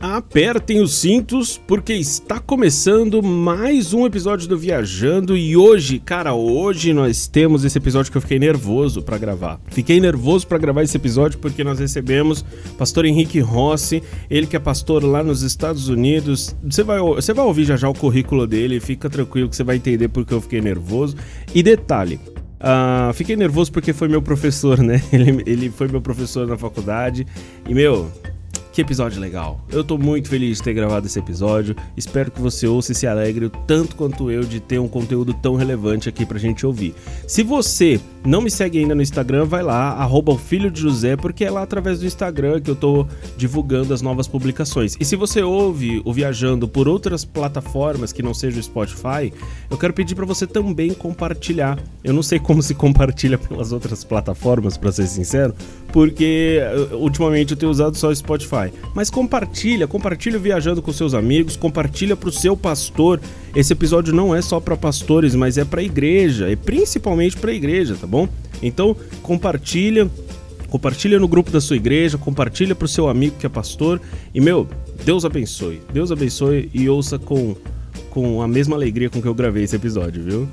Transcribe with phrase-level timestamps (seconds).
[0.00, 6.94] Apertem os cintos porque está começando mais um episódio do Viajando e hoje, cara, hoje
[6.94, 9.60] nós temos esse episódio que eu fiquei nervoso para gravar.
[9.66, 12.42] Fiquei nervoso para gravar esse episódio porque nós recebemos
[12.78, 16.56] pastor Henrique Rossi, ele que é pastor lá nos Estados Unidos.
[16.64, 19.76] Você vai, você vai ouvir já já o currículo dele, fica tranquilo que você vai
[19.76, 21.14] entender porque eu fiquei nervoso.
[21.54, 22.18] E detalhe,
[22.60, 25.00] Uh, fiquei nervoso porque foi meu professor, né?
[25.10, 27.26] Ele, ele foi meu professor na faculdade.
[27.66, 28.12] E, meu,
[28.72, 29.64] que episódio legal.
[29.70, 31.74] Eu tô muito feliz de ter gravado esse episódio.
[31.96, 35.54] Espero que você ouça e se alegre tanto quanto eu de ter um conteúdo tão
[35.54, 36.94] relevante aqui pra gente ouvir.
[37.26, 41.16] Se você não me segue ainda no Instagram, vai lá, arroba o filho de José,
[41.16, 43.06] porque é lá através do Instagram que eu tô
[43.36, 44.96] divulgando as novas publicações.
[45.00, 49.32] E se você ouve o Viajando por outras plataformas que não seja o Spotify,
[49.70, 51.78] eu quero pedir para você também compartilhar.
[52.04, 55.54] Eu não sei como se compartilha pelas outras plataformas, para ser sincero,
[55.92, 58.59] porque eh, ultimamente eu tenho usado só o Spotify.
[58.94, 63.20] Mas compartilha, compartilha viajando com seus amigos, compartilha pro seu pastor.
[63.54, 67.96] Esse episódio não é só para pastores, mas é para igreja, e principalmente para igreja,
[68.00, 68.28] tá bom?
[68.62, 70.10] Então, compartilha,
[70.68, 74.00] compartilha no grupo da sua igreja, compartilha pro seu amigo que é pastor
[74.34, 74.68] e meu,
[75.04, 75.80] Deus abençoe.
[75.92, 77.56] Deus abençoe e ouça com
[78.10, 80.48] com a mesma alegria com que eu gravei esse episódio, viu?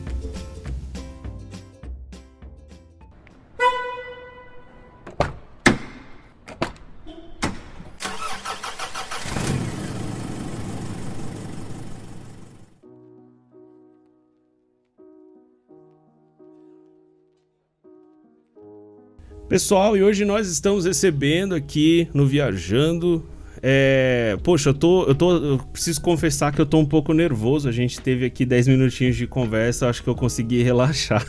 [19.50, 23.24] Pessoal, e hoje nós estamos recebendo aqui no Viajando.
[23.64, 25.38] É, poxa, eu tô, eu tô.
[25.38, 27.70] Eu preciso confessar que eu tô um pouco nervoso.
[27.70, 31.26] A gente teve aqui 10 minutinhos de conversa, acho que eu consegui relaxar.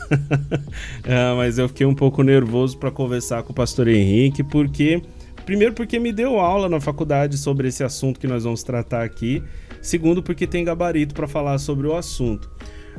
[1.05, 5.01] é, mas eu fiquei um pouco nervoso para conversar com o pastor Henrique, porque.
[5.45, 9.41] Primeiro, porque me deu aula na faculdade sobre esse assunto que nós vamos tratar aqui.
[9.81, 12.51] Segundo, porque tem gabarito para falar sobre o assunto.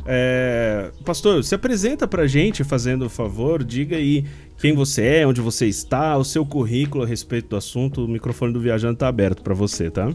[0.06, 4.25] É, pastor, se apresenta pra gente, fazendo o favor, diga aí
[4.60, 8.04] quem você é, onde você está, o seu currículo a respeito do assunto.
[8.04, 10.15] O microfone do Viajante está aberto para você, tá?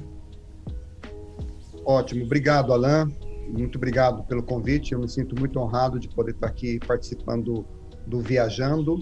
[1.83, 3.11] Ótimo, obrigado, Alain.
[3.50, 4.94] Muito obrigado pelo convite.
[4.94, 7.66] Eu me sinto muito honrado de poder estar aqui participando
[8.06, 9.00] do Viajando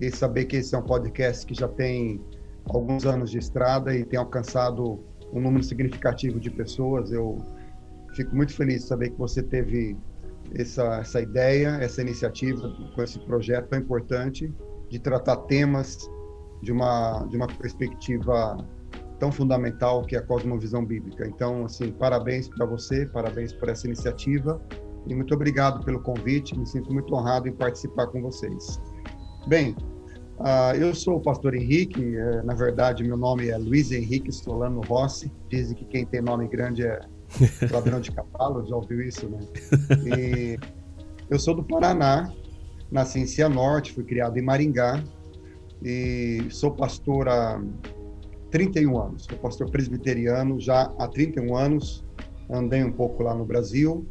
[0.00, 2.18] e saber que esse é um podcast que já tem
[2.64, 5.00] alguns anos de estrada e tem alcançado
[5.34, 7.12] um número significativo de pessoas.
[7.12, 7.36] Eu
[8.14, 9.98] fico muito feliz de saber que você teve
[10.54, 14.50] essa, essa ideia, essa iniciativa com esse projeto tão importante
[14.88, 16.08] de tratar temas
[16.62, 18.56] de uma, de uma perspectiva
[19.18, 21.26] tão fundamental que é a cosmovisão bíblica.
[21.26, 24.60] Então, assim, parabéns para você, parabéns por essa iniciativa
[25.06, 26.56] e muito obrigado pelo convite.
[26.58, 28.80] Me sinto muito honrado em participar com vocês.
[29.46, 29.74] Bem,
[30.38, 34.80] uh, eu sou o pastor Henrique, uh, na verdade, meu nome é Luiz Henrique Solano
[34.82, 35.32] Rossi.
[35.48, 37.00] Dizem que quem tem nome grande é
[37.72, 39.40] ladrão de cavalo, já ouviu isso, né?
[40.06, 40.58] E
[41.28, 42.32] eu sou do Paraná,
[42.90, 45.02] Nasci em Cianorte, fui criado em Maringá
[45.82, 47.60] e sou pastor há
[48.50, 49.24] 31 anos.
[49.24, 52.04] Sou pastor presbiteriano já há 31 anos.
[52.50, 54.06] Andei um pouco lá no Brasil.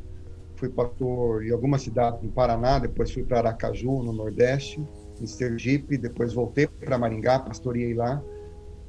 [0.55, 4.83] Fui pastor em algumas cidades no Paraná, depois fui para Aracaju, no Nordeste,
[5.21, 8.23] em Sergipe, depois voltei para Maringá, pastoreei lá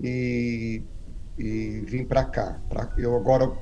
[0.01, 0.83] e,
[1.39, 2.59] e vim para cá.
[2.71, 3.53] Pra, eu agora,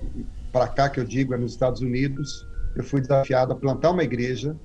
[0.53, 4.05] para cá que eu digo, é nos Estados Unidos, eu fui desafiado a plantar uma
[4.05, 4.57] igreja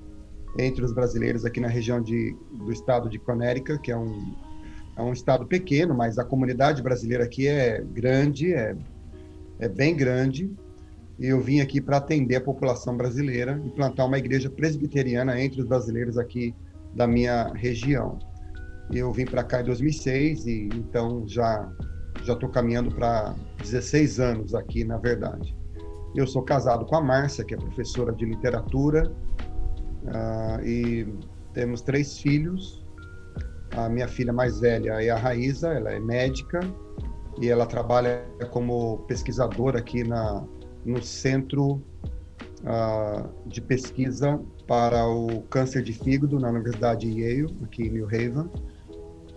[0.58, 4.34] entre os brasileiros aqui na região de, do estado de Connecticut, que é um,
[4.96, 8.76] é um estado pequeno, mas a comunidade brasileira aqui é grande, é,
[9.58, 10.50] é bem grande.
[11.18, 15.60] E eu vim aqui para atender a população brasileira e plantar uma igreja presbiteriana entre
[15.60, 16.54] os brasileiros aqui
[16.94, 18.18] da minha região.
[18.90, 21.70] Eu vim para cá em 2006 e então já
[22.24, 25.56] já estou caminhando para 16 anos aqui, na verdade.
[26.14, 29.10] Eu sou casado com a Márcia, que é professora de literatura
[30.04, 31.14] Uh, e
[31.52, 32.84] temos três filhos.
[33.76, 36.60] A minha filha mais velha é a Raíza, ela é médica
[37.40, 40.44] e ela trabalha como pesquisadora aqui na,
[40.84, 41.82] no Centro
[42.60, 48.50] uh, de Pesquisa para o Câncer de Fígado na Universidade Yale, aqui em New Haven.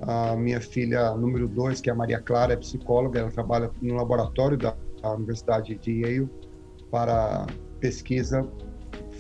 [0.02, 3.96] A minha filha número dois, que é a Maria Clara, é psicóloga, ela trabalha no
[3.96, 6.30] laboratório da Universidade de Yale
[6.92, 7.46] para
[7.80, 8.46] pesquisa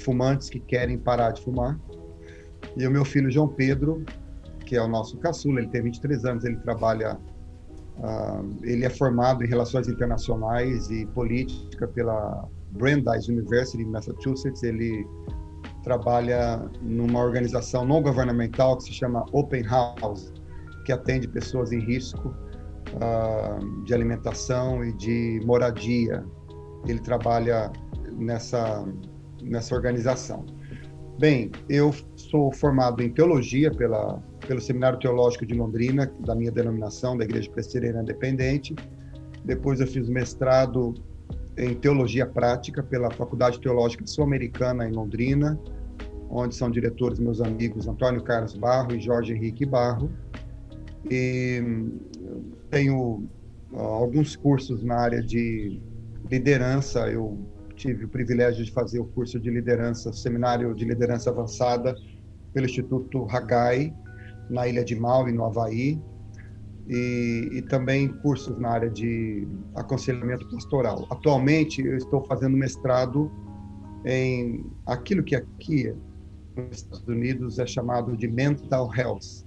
[0.05, 1.77] fumantes que querem parar de fumar.
[2.77, 4.05] E o meu filho João Pedro,
[4.65, 7.17] que é o nosso caçula, ele tem 23 anos, ele trabalha,
[7.97, 14.63] uh, ele é formado em relações internacionais e política pela Brandeis University em Massachusetts.
[14.63, 15.07] Ele
[15.83, 20.33] trabalha numa organização não governamental que se chama Open House,
[20.85, 22.29] que atende pessoas em risco
[22.93, 26.25] uh, de alimentação e de moradia.
[26.87, 27.71] Ele trabalha
[28.13, 28.85] nessa,
[29.45, 30.45] nessa organização.
[31.17, 37.15] Bem, eu sou formado em teologia pela, pelo Seminário Teológico de Londrina, da minha denominação,
[37.15, 38.75] da Igreja Presbiteriana Independente.
[39.45, 40.93] Depois eu fiz mestrado
[41.57, 45.57] em teologia prática pela Faculdade Teológica Sul-Americana em Londrina,
[46.29, 50.11] onde são diretores meus amigos Antônio Carlos Barro e Jorge Henrique Barro.
[51.09, 51.63] E
[52.69, 53.23] tenho
[53.73, 55.79] alguns cursos na área de
[56.29, 57.07] liderança.
[57.09, 57.37] Eu
[57.75, 61.95] tive o privilégio de fazer o curso de liderança, seminário de liderança avançada
[62.53, 63.93] pelo Instituto Hagai,
[64.49, 66.01] na Ilha de Maui, no Havaí,
[66.87, 71.07] e, e, também cursos na área de aconselhamento pastoral.
[71.09, 73.31] Atualmente, eu estou fazendo mestrado
[74.05, 75.95] em aquilo que aqui
[76.55, 79.43] nos Estados Unidos é chamado de Mental Health.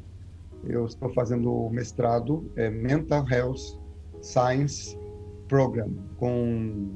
[0.64, 3.80] Eu estou fazendo mestrado é Mental Health
[4.20, 4.98] Science
[5.46, 6.90] Program, com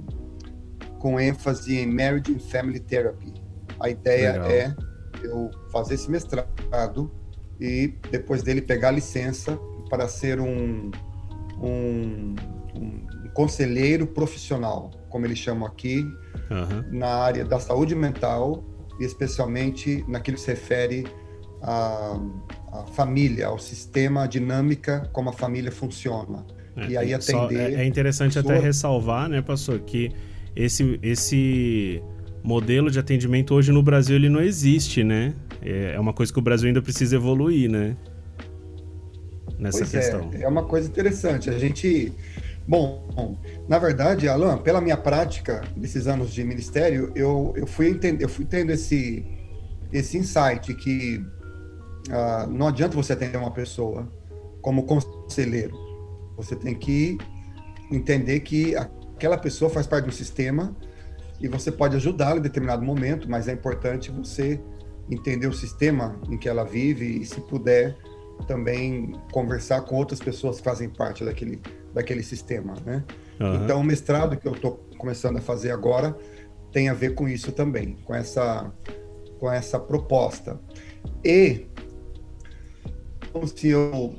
[1.02, 3.34] com ênfase em Marriage and Family Therapy.
[3.80, 4.50] A ideia Legal.
[4.50, 4.76] é
[5.24, 7.10] eu fazer esse mestrado
[7.60, 9.58] e depois dele pegar a licença
[9.90, 10.92] para ser um,
[11.60, 12.36] um,
[12.76, 16.06] um conselheiro profissional, como eles chamam aqui,
[16.48, 16.96] uhum.
[16.96, 18.62] na área da saúde mental
[19.00, 21.04] e especialmente naquilo que se refere
[21.60, 22.16] à,
[22.72, 26.46] à família, ao sistema, à dinâmica, como a família funciona.
[26.76, 27.32] É, e aí atender.
[27.32, 30.12] Só, é, é interessante até ressalvar, né, pastor, que
[30.54, 32.02] esse, esse
[32.42, 35.34] modelo de atendimento hoje no Brasil ele não existe, né?
[35.60, 37.96] É, é uma coisa que o Brasil ainda precisa evoluir, né?
[39.58, 40.30] Nessa pois é, questão.
[40.32, 41.48] É, é uma coisa interessante.
[41.48, 42.12] A gente.
[42.66, 43.36] Bom,
[43.68, 48.28] na verdade, Alan, pela minha prática desses anos de ministério, eu, eu, fui, entender, eu
[48.28, 49.24] fui tendo esse,
[49.92, 51.24] esse insight que
[52.08, 54.08] uh, não adianta você atender uma pessoa
[54.60, 55.76] como conselheiro.
[56.36, 57.18] Você tem que
[57.90, 58.76] entender que
[59.22, 60.76] aquela pessoa faz parte do sistema
[61.40, 64.60] e você pode ajudá-la em determinado momento, mas é importante você
[65.08, 67.96] entender o sistema em que ela vive e, se puder,
[68.48, 71.60] também conversar com outras pessoas que fazem parte daquele,
[71.94, 73.04] daquele sistema, né?
[73.38, 73.62] Uhum.
[73.62, 76.16] Então, o mestrado que eu estou começando a fazer agora
[76.72, 78.72] tem a ver com isso também, com essa,
[79.38, 80.58] com essa proposta.
[81.24, 81.66] E,
[83.32, 84.16] como se eu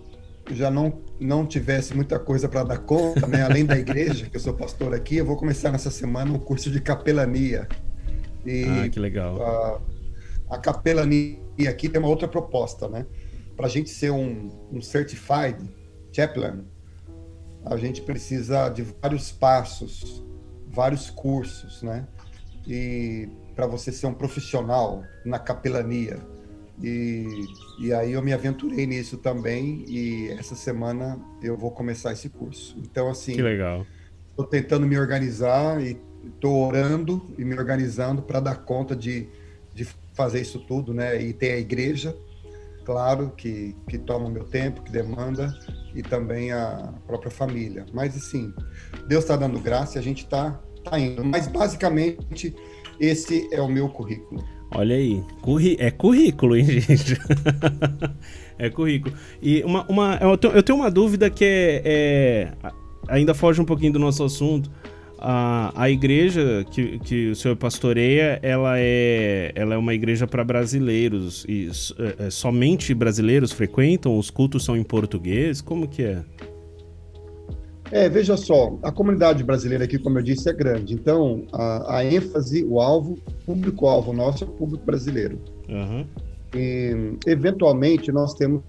[0.52, 3.44] já não não tivesse muita coisa para dar conta, né?
[3.44, 6.70] além da igreja, que eu sou pastor aqui, eu vou começar nessa semana um curso
[6.72, 7.68] de capelania.
[8.46, 9.42] E ah, que legal.
[9.42, 9.82] A,
[10.56, 11.38] a capelania
[11.70, 13.06] aqui tem uma outra proposta, né?
[13.56, 15.58] Para a gente ser um, um certified
[16.12, 16.66] chaplain,
[17.66, 20.24] a gente precisa de vários passos,
[20.68, 22.08] vários cursos, né?
[22.68, 26.20] E para você ser um profissional na capelania.
[26.84, 27.48] E,
[27.80, 32.78] e aí eu me aventurei nisso também e essa semana eu vou começar esse curso.
[32.80, 33.36] Então, assim...
[33.36, 33.88] Que legal.
[34.30, 39.30] Estou tentando me organizar e estou orando e me organizando para dar conta de,
[39.74, 41.22] de fazer isso tudo, né?
[41.22, 42.16] E ter a igreja,
[42.84, 45.58] claro, que, que toma o meu tempo, que demanda,
[45.96, 47.86] e também a própria família.
[47.94, 48.54] Mas, assim,
[49.08, 51.24] Deus está dando graça e a gente está tá indo.
[51.24, 52.54] Mas, basicamente,
[53.00, 54.44] esse é o meu currículo.
[54.76, 57.18] Olha aí, Curri é currículo, hein, gente?
[58.58, 59.14] é currículo.
[59.42, 62.54] E uma, uma eu, tenho, uma dúvida que é, é,
[63.08, 64.72] ainda foge um pouquinho do nosso assunto.
[65.20, 70.44] A, a igreja que, que o senhor pastoreia, ela é, ela é uma igreja para
[70.44, 71.70] brasileiros e
[72.00, 74.18] é, é, somente brasileiros frequentam?
[74.18, 75.62] Os cultos são em português?
[75.62, 76.24] Como que é?
[77.94, 80.96] É, veja só, a comunidade brasileira aqui, como eu disse, é grande.
[80.96, 85.40] Então, a, a ênfase, o alvo, público-alvo nosso é o público brasileiro.
[85.70, 86.04] Uhum.
[86.56, 88.64] E, eventualmente, nós temos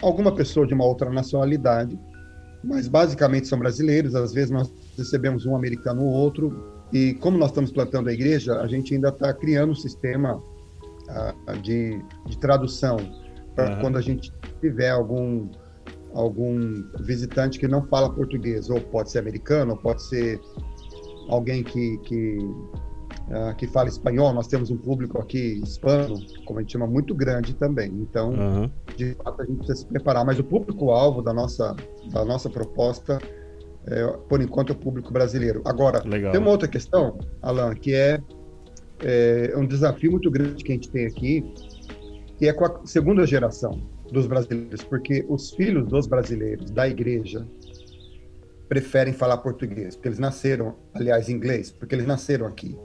[0.00, 1.98] alguma pessoa de uma outra nacionalidade,
[2.64, 4.14] mas basicamente são brasileiros.
[4.14, 6.72] Às vezes nós recebemos um americano ou outro.
[6.90, 11.58] E como nós estamos plantando a igreja, a gente ainda está criando um sistema uh,
[11.60, 12.96] de, de tradução
[13.54, 13.80] para uhum.
[13.82, 15.48] quando a gente tiver algum
[16.14, 20.40] algum visitante que não fala português, ou pode ser americano, ou pode ser
[21.28, 24.32] alguém que, que, uh, que fala espanhol.
[24.32, 27.90] Nós temos um público aqui hispano, como a gente chama, muito grande também.
[27.92, 28.70] Então, uhum.
[28.96, 30.24] de fato, a gente precisa se preparar.
[30.24, 31.76] Mas o público-alvo da nossa,
[32.12, 33.18] da nossa proposta,
[33.86, 35.62] é, por enquanto, é o público brasileiro.
[35.64, 36.32] Agora, Legal.
[36.32, 38.20] tem uma outra questão, Alan, que é,
[39.02, 41.52] é um desafio muito grande que a gente tem aqui,
[42.38, 47.46] que é com a segunda geração dos brasileiros, porque os filhos dos brasileiros da igreja
[48.68, 52.76] preferem falar português, porque eles nasceram, aliás, inglês, porque eles nasceram aqui.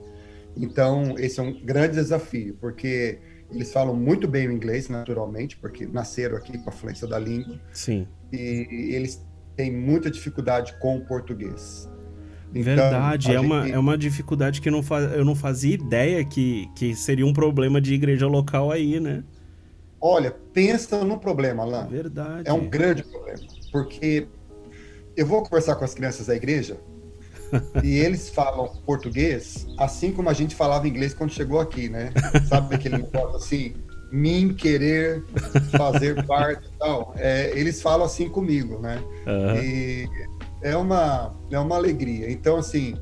[0.56, 3.20] Então, esse é um grande desafio, porque
[3.52, 7.60] eles falam muito bem o inglês, naturalmente, porque nasceram aqui com a fluência da língua.
[7.72, 8.08] Sim.
[8.32, 9.26] E eles
[9.56, 11.90] têm muita dificuldade com o português.
[12.56, 13.46] Então, Verdade, é, gente...
[13.46, 17.34] uma, é uma dificuldade que não, faz, eu não fazia ideia que, que seria um
[17.34, 19.24] problema de igreja local aí, né?
[20.06, 21.84] Olha, pensa no problema, lá.
[21.84, 22.44] Verdade.
[22.44, 23.40] É um grande problema,
[23.72, 24.28] porque
[25.16, 26.76] eu vou conversar com as crianças da igreja
[27.82, 32.12] e eles falam português assim como a gente falava inglês quando chegou aqui, né?
[32.50, 33.76] Sabe aquele negócio assim,
[34.12, 35.24] mim querer
[35.72, 37.14] fazer parte e tal.
[37.16, 39.02] É, eles falam assim comigo, né?
[39.26, 39.56] Uhum.
[39.56, 40.10] E
[40.62, 42.30] é uma, é uma alegria.
[42.30, 42.98] Então, assim,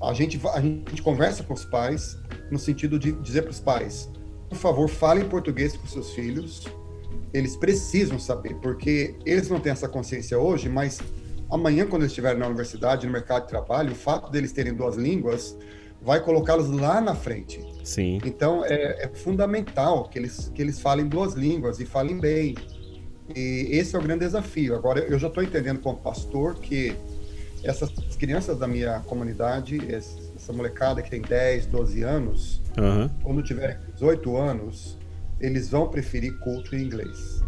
[0.00, 2.16] a gente, a gente conversa com os pais
[2.50, 4.08] no sentido de dizer para os pais,
[4.48, 6.66] por favor, falem português com seus filhos.
[7.32, 11.00] Eles precisam saber, porque eles não têm essa consciência hoje, mas
[11.50, 14.96] amanhã, quando eles estiverem na universidade, no mercado de trabalho, o fato deles terem duas
[14.96, 15.56] línguas
[16.00, 17.60] vai colocá-los lá na frente.
[17.82, 18.20] Sim.
[18.24, 22.54] Então, é, é, fundamental que eles, que eles falem duas línguas e falem bem.
[23.34, 24.76] E esse é o grande desafio.
[24.76, 26.94] Agora, eu já estou entendendo como pastor que
[27.64, 33.08] essas crianças da minha comunidade, essa molecada que tem 10, 12 anos, uhum.
[33.22, 34.98] quando tiver 18 anos,
[35.40, 37.42] eles vão preferir culto em inglês.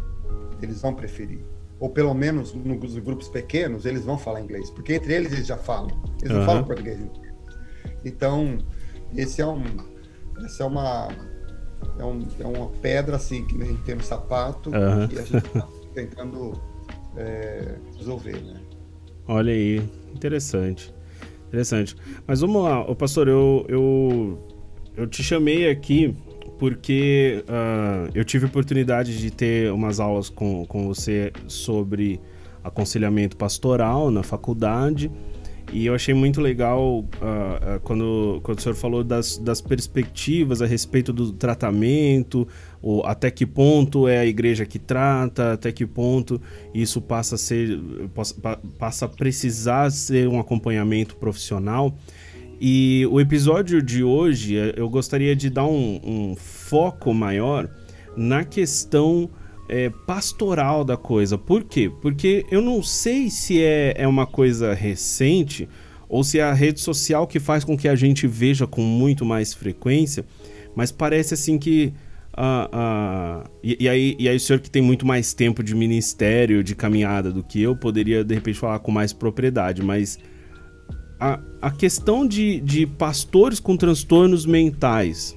[0.61, 1.41] Eles vão preferir
[1.81, 5.57] ou pelo menos nos grupos pequenos, eles vão falar inglês, porque entre eles eles já
[5.57, 5.91] falam,
[6.21, 6.39] eles uhum.
[6.39, 6.99] não falam português.
[8.05, 8.59] Então,
[9.15, 9.65] esse é um,
[10.45, 11.09] essa é uma,
[11.99, 15.09] é, um, é uma pedra assim que a gente tem no sapato uhum.
[15.13, 16.61] e a gente está tentando
[17.17, 18.61] é, resolver, né?
[19.29, 19.77] Olha aí,
[20.13, 20.93] interessante,
[21.47, 21.95] interessante.
[22.27, 24.39] Mas vamos lá, o pastor, eu, eu,
[24.97, 26.17] eu te chamei aqui
[26.59, 32.21] porque uh, eu tive oportunidade de ter umas aulas com, com você sobre
[32.63, 35.11] aconselhamento pastoral na faculdade.
[35.71, 40.67] E eu achei muito legal uh, quando, quando o senhor falou das, das perspectivas a
[40.67, 42.49] respeito do tratamento,
[42.81, 46.41] ou até que ponto é a igreja que trata, até que ponto
[46.73, 47.79] isso passa a ser
[48.79, 51.95] passa a precisar ser um acompanhamento profissional.
[52.61, 57.69] E o episódio de hoje eh, eu gostaria de dar um, um foco maior
[58.17, 59.31] na questão
[59.69, 61.37] é, pastoral da coisa.
[61.39, 61.91] Por quê?
[62.01, 65.69] Porque eu não sei se é, é uma coisa recente
[66.09, 69.25] ou se é a rede social que faz com que a gente veja com muito
[69.25, 70.25] mais frequência,
[70.75, 71.93] mas parece assim que.
[72.37, 75.75] Uh, uh, e, e, aí, e aí, o senhor que tem muito mais tempo de
[75.75, 80.19] ministério, de caminhada do que eu, poderia de repente falar com mais propriedade, mas
[81.19, 85.37] a, a questão de, de pastores com transtornos mentais,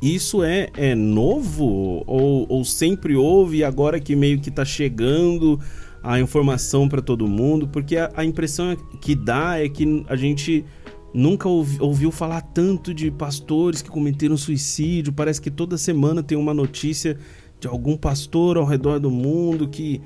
[0.00, 2.04] isso é, é novo?
[2.06, 5.58] Ou, ou sempre houve e agora que meio que está chegando
[6.02, 7.66] a informação para todo mundo?
[7.68, 10.64] Porque a, a, impressão que dá é que a gente
[11.12, 15.12] nunca ouvi, ouviu falar tanto de pastores que cometeram suicídio.
[15.12, 17.18] Parece que toda semana tem uma notícia
[17.58, 20.00] de algum pastor ao redor do mundo que,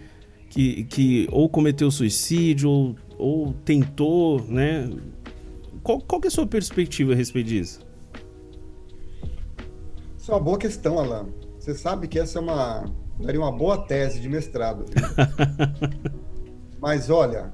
[0.48, 4.90] que, que ou cometeu suicídio ou ou tentou, né?
[5.83, 7.81] Qual, qual que é a sua perspectiva a respeito disso?
[10.16, 11.28] Isso é uma boa questão, Alan.
[11.59, 12.85] Você sabe que essa é uma
[13.19, 14.85] daria uma boa tese de mestrado.
[16.81, 17.52] Mas olha,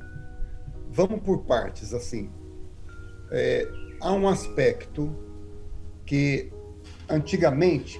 [0.90, 2.30] vamos por partes assim.
[3.30, 3.68] É,
[4.00, 5.14] há um aspecto
[6.06, 6.50] que
[7.08, 7.98] antigamente,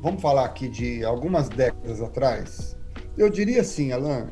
[0.00, 2.76] vamos falar aqui de algumas décadas atrás,
[3.16, 4.28] eu diria assim, Alan,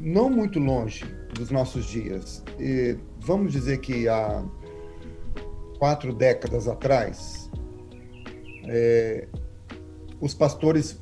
[0.00, 2.42] não muito longe dos nossos dias.
[2.58, 4.44] E vamos dizer que há
[5.78, 7.50] quatro décadas atrás,
[8.64, 9.26] é,
[10.20, 10.98] os pastores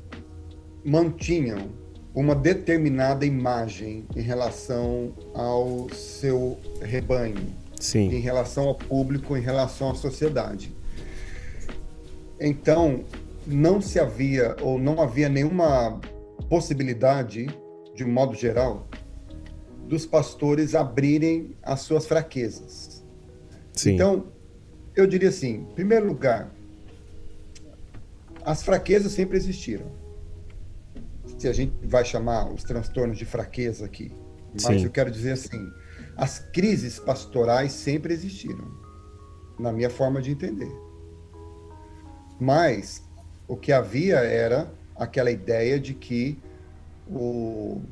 [0.85, 1.71] mantinham
[2.15, 8.13] uma determinada imagem em relação ao seu rebanho, Sim.
[8.15, 10.75] em relação ao público, em relação à sociedade.
[12.41, 13.05] Então,
[13.47, 16.01] não se havia ou não havia nenhuma
[16.49, 17.47] possibilidade,
[17.95, 18.89] de um modo geral,
[19.91, 23.05] dos pastores abrirem as suas fraquezas.
[23.73, 23.95] Sim.
[23.95, 24.29] Então,
[24.95, 26.49] eu diria assim, em primeiro lugar,
[28.45, 29.91] as fraquezas sempre existiram.
[31.37, 34.13] Se a gente vai chamar os transtornos de fraqueza aqui,
[34.53, 34.85] mas Sim.
[34.85, 35.69] eu quero dizer assim,
[36.17, 38.71] as crises pastorais sempre existiram,
[39.59, 40.71] na minha forma de entender.
[42.39, 43.03] Mas
[43.49, 46.39] o que havia era aquela ideia de que
[47.09, 47.83] o,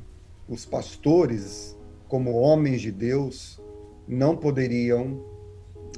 [0.47, 1.77] os pastores
[2.09, 3.61] como homens de Deus,
[4.07, 5.23] não poderiam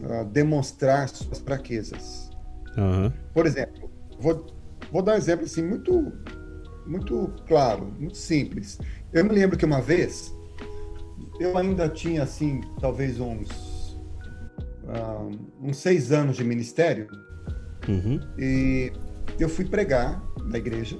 [0.01, 2.29] uh, demonstrar suas fraquezas.
[2.77, 3.11] Uhum.
[3.33, 3.89] Por exemplo,
[4.19, 4.45] vou,
[4.91, 6.11] vou dar um exemplo assim muito,
[6.85, 8.77] muito claro, muito simples.
[9.11, 10.35] Eu me lembro que uma vez
[11.39, 13.49] eu ainda tinha assim talvez uns
[14.83, 17.07] uh, uns seis anos de ministério
[17.87, 18.19] uhum.
[18.37, 18.91] e
[19.39, 20.99] eu fui pregar na igreja,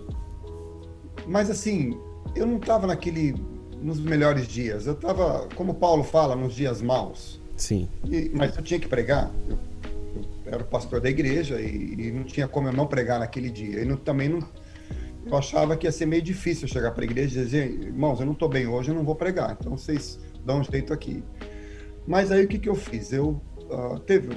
[1.28, 2.00] mas assim
[2.34, 3.36] eu não estava naquele
[3.82, 4.88] nos melhores dias.
[4.88, 7.40] Eu estava, como Paulo fala, nos dias maus.
[7.58, 7.90] Sim.
[8.06, 9.32] E, mas eu tinha que pregar.
[9.48, 9.58] Eu,
[10.16, 13.50] eu era o pastor da igreja e, e, não tinha como eu não pregar naquele
[13.50, 13.82] dia.
[13.82, 14.40] E não, também não.
[15.26, 18.26] Eu achava que ia ser meio difícil chegar para a igreja e dizer, irmãos, eu
[18.26, 19.58] não estou bem hoje, eu não vou pregar.
[19.60, 21.24] Então vocês dão um jeito aqui.
[22.08, 23.14] Mas aí o que, que eu fiz?
[23.14, 24.30] Eu uh, teve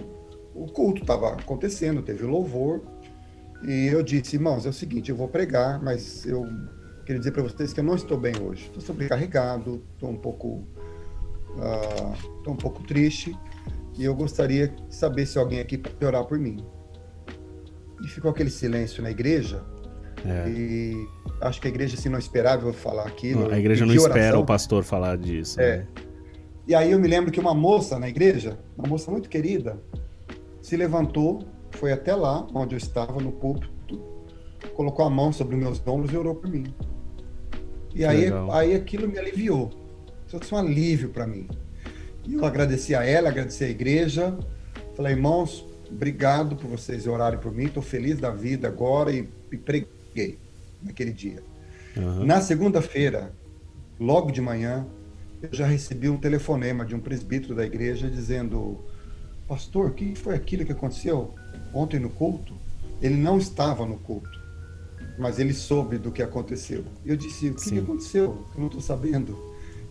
[0.54, 2.82] o culto estava acontecendo, teve louvor
[3.66, 6.46] e eu disse, irmãos, é o seguinte, eu vou pregar, mas eu
[7.04, 8.64] queria dizer para vocês que eu não estou bem hoje.
[8.64, 10.66] Estou sobrecarregado, estou um pouco,
[11.50, 13.36] estou uh, um pouco triste
[13.96, 16.64] e eu gostaria de saber se alguém aqui pode orar por mim.
[18.02, 19.62] E ficou aquele silêncio na igreja.
[20.26, 20.48] É.
[20.48, 21.08] E
[21.40, 23.50] acho que a igreja assim, não esperava eu falar aquilo.
[23.52, 25.60] a igreja não espera o pastor falar disso.
[25.60, 25.78] É.
[25.78, 25.86] Né?
[26.66, 29.78] E aí eu me lembro que uma moça na igreja, uma moça muito querida,
[30.62, 34.02] se levantou, foi até lá onde eu estava no púlpito,
[34.74, 36.64] colocou a mão sobre meus ombros e orou por mim.
[37.94, 39.70] E aí, aí aquilo me aliviou.
[40.26, 41.48] Isso foi um alívio para mim.
[42.26, 44.36] E eu agradeci a ela, agradeci a igreja.
[44.96, 47.66] Falei, irmãos, obrigado por vocês orarem por mim.
[47.66, 50.38] Estou feliz da vida agora e, e preguei
[50.82, 51.42] naquele dia.
[51.96, 52.24] Uhum.
[52.24, 53.32] Na segunda-feira,
[54.00, 54.86] logo de manhã,
[55.40, 58.84] eu já recebi um telefonema de um presbítero da igreja dizendo:
[59.46, 61.32] Pastor, o que foi aquilo que aconteceu
[61.72, 62.54] ontem no culto?
[63.00, 64.33] Ele não estava no culto
[65.18, 66.84] mas ele soube do que aconteceu.
[67.04, 68.44] Eu disse: O que, que aconteceu?
[68.54, 69.38] Eu não estou sabendo.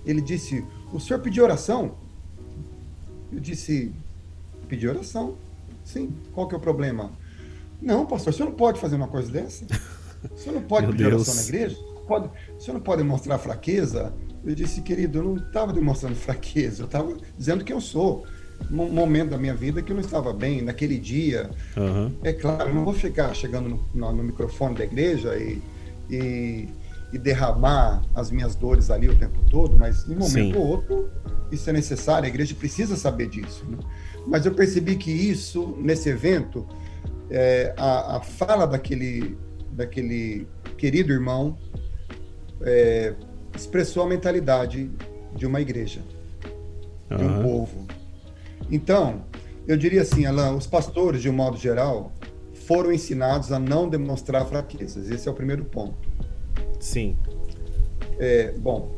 [0.06, 1.96] Ele disse: O senhor pediu oração?
[3.32, 3.92] Eu disse:
[4.68, 5.36] Pedi oração.
[5.84, 6.14] Sim.
[6.34, 7.12] Qual que é o problema?
[7.82, 9.66] Não, pastor, o senhor não pode fazer uma coisa dessa?
[10.32, 11.28] O senhor não pode pedir Deus.
[11.28, 11.78] oração na igreja?
[12.08, 14.14] Pode, o senhor não pode demonstrar fraqueza?
[14.46, 18.26] Eu disse, querido, eu não estava demonstrando fraqueza, eu estava dizendo que eu sou
[18.70, 21.50] momento da minha vida que eu não estava bem naquele dia.
[21.78, 22.12] Uhum.
[22.24, 25.62] É claro, eu não vou ficar chegando no, no, no microfone da igreja e,
[26.10, 26.70] e,
[27.12, 30.56] e, derramar as minhas dores ali o tempo todo, mas em um momento Sim.
[30.56, 31.10] ou outro
[31.52, 33.64] isso é necessário, a igreja precisa saber disso.
[33.70, 33.78] Né?
[34.26, 36.68] Mas eu percebi que isso, nesse evento,
[37.30, 39.38] é, a, a, fala daquele,
[39.72, 41.58] daquele querido irmão
[42.62, 43.14] é,
[43.56, 44.90] expressou a mentalidade
[45.36, 46.02] de uma igreja,
[47.16, 47.88] de um povo
[48.74, 49.22] então,
[49.68, 52.12] eu diria assim, Alain, os pastores, de um modo geral,
[52.66, 55.12] foram ensinados a não demonstrar fraquezas.
[55.12, 55.96] Esse é o primeiro ponto.
[56.80, 57.16] Sim.
[58.18, 58.92] É, bom,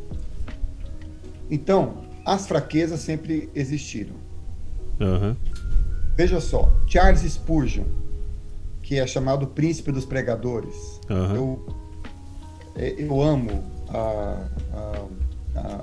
[1.52, 4.16] então, as fraquezas sempre existiram.
[5.00, 5.36] Uhum.
[6.16, 7.84] Veja só, Charles Spurgeon,
[8.82, 11.36] que é chamado príncipe dos pregadores, uhum.
[11.36, 11.66] eu,
[12.76, 15.06] é, eu amo a, a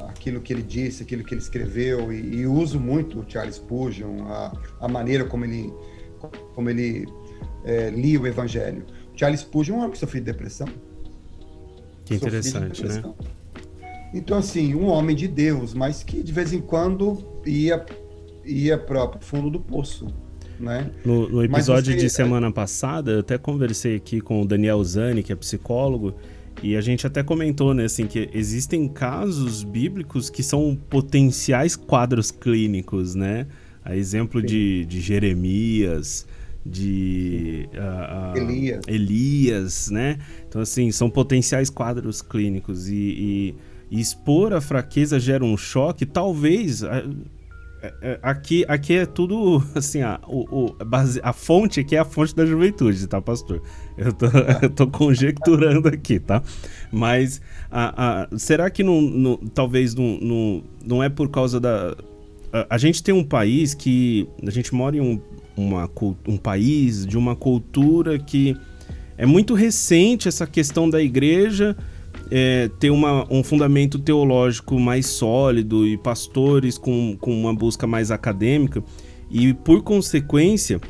[0.08, 4.24] aquilo que ele disse, aquilo que ele escreveu, e, e uso muito o Charles Spurgeon,
[4.26, 5.72] a, a maneira como ele,
[6.54, 7.06] como ele
[7.64, 8.84] é, lia o Evangelho.
[9.14, 10.68] O Charles Spurgeon é um homem que sofreu de depressão.
[12.04, 13.02] Que interessante, de né?
[14.12, 17.84] Então, assim, um homem de Deus, mas que de vez em quando ia,
[18.44, 20.06] ia para o fundo do poço.
[20.60, 20.90] Né?
[21.04, 25.22] No, no episódio você, de semana passada, eu até conversei aqui com o Daniel Zani,
[25.22, 26.14] que é psicólogo,
[26.62, 32.30] e a gente até comentou, né, assim, que existem casos bíblicos que são potenciais quadros
[32.30, 33.46] clínicos, né?
[33.84, 36.26] A exemplo de, de Jeremias,
[36.64, 38.80] de uh, uh, Elias.
[38.86, 40.18] Elias, né?
[40.48, 43.54] Então, assim, são potenciais quadros clínicos e, e,
[43.90, 46.82] e expor a fraqueza gera um choque, talvez...
[46.82, 47.41] Uh,
[48.22, 50.74] aqui, aqui é tudo assim, a, o,
[51.22, 53.62] a fonte aqui é a fonte da juventude, tá, pastor?
[53.96, 54.26] Eu tô,
[54.62, 56.42] eu tô conjecturando aqui, tá?
[56.90, 57.40] Mas
[57.70, 61.96] a, a, será que não, não, talvez não, não, não é por causa da.
[62.52, 64.28] A, a, gente tem um país que.
[64.46, 65.20] A gente mora em um,
[65.56, 65.90] uma,
[66.26, 68.56] um país de uma cultura que
[69.16, 71.76] é muito recente essa questão da igreja
[72.34, 78.10] é, ter uma, um fundamento teológico mais sólido e pastores com, com uma busca mais
[78.10, 78.82] acadêmica,
[79.30, 80.80] e por consequência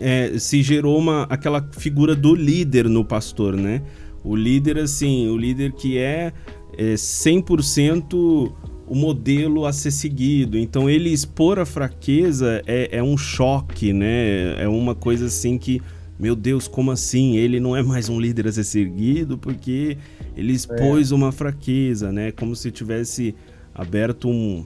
[0.00, 3.82] é, se gerou uma, aquela figura do líder no pastor, né?
[4.24, 6.32] O líder, assim, o líder que é,
[6.76, 8.52] é 100%
[8.86, 10.58] o modelo a ser seguido.
[10.58, 14.60] Então ele expor a fraqueza é, é um choque, né?
[14.60, 15.80] É uma coisa assim que
[16.18, 17.36] meu Deus, como assim?
[17.36, 19.98] Ele não é mais um líder a ser seguido porque
[20.36, 21.14] ele expôs é.
[21.14, 22.32] uma fraqueza, né?
[22.32, 23.34] Como se tivesse
[23.74, 24.64] aberto um,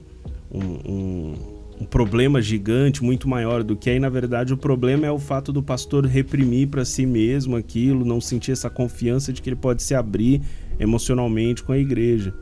[0.51, 1.33] um, um,
[1.81, 5.51] um, problema gigante, muito maior do que aí, na verdade, o problema é o fato
[5.51, 9.81] do pastor reprimir para si mesmo aquilo, não sentir essa confiança de que ele pode
[9.83, 10.41] se abrir
[10.79, 12.33] emocionalmente com a igreja,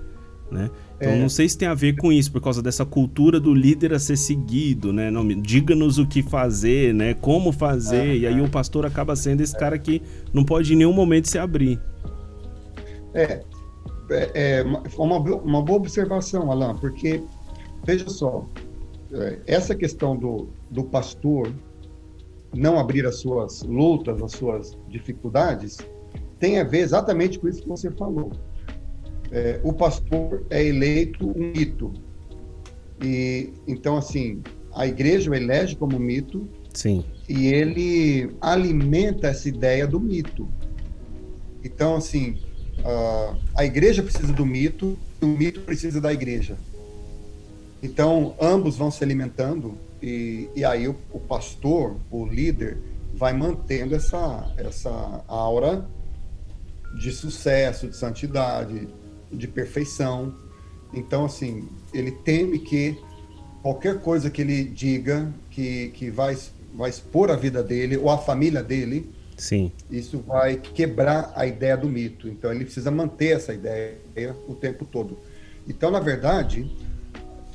[0.52, 0.70] né?
[0.98, 1.20] Então é.
[1.20, 4.00] não sei se tem a ver com isso, por causa dessa cultura do líder a
[4.00, 5.12] ser seguido, né?
[5.42, 7.14] Diga-nos o que fazer, né?
[7.14, 8.08] Como fazer.
[8.08, 8.18] É.
[8.18, 10.02] E aí o pastor acaba sendo esse cara que
[10.34, 11.80] não pode em nenhum momento se abrir.
[13.14, 13.44] É.
[14.10, 14.64] é, é
[14.98, 17.24] uma, uma boa observação, Alain, porque,
[17.86, 18.46] veja só,
[19.14, 21.52] é, essa questão do, do pastor
[22.54, 25.78] não abrir as suas lutas, as suas dificuldades,
[26.40, 28.32] tem a ver exatamente com isso que você falou.
[29.32, 31.94] É, o pastor é eleito um mito.
[33.04, 34.42] E então assim,
[34.74, 36.48] a igreja o elege como mito.
[36.74, 37.04] Sim.
[37.28, 40.48] E ele alimenta essa ideia do mito.
[41.64, 42.38] Então assim,
[42.84, 46.58] a, a igreja precisa do mito, e o mito precisa da igreja.
[47.82, 52.78] Então ambos vão se alimentando e, e aí o, o pastor, o líder,
[53.14, 55.88] vai mantendo essa essa aura
[57.00, 58.88] de sucesso, de santidade,
[59.32, 60.34] de perfeição.
[60.94, 62.98] Então, assim, ele teme que
[63.62, 66.38] qualquer coisa que ele diga que, que vai,
[66.74, 69.72] vai expor a vida dele ou a família dele, Sim.
[69.90, 72.28] isso vai quebrar a ideia do mito.
[72.28, 73.96] Então, ele precisa manter essa ideia
[74.48, 75.18] o tempo todo.
[75.68, 76.76] Então, na verdade,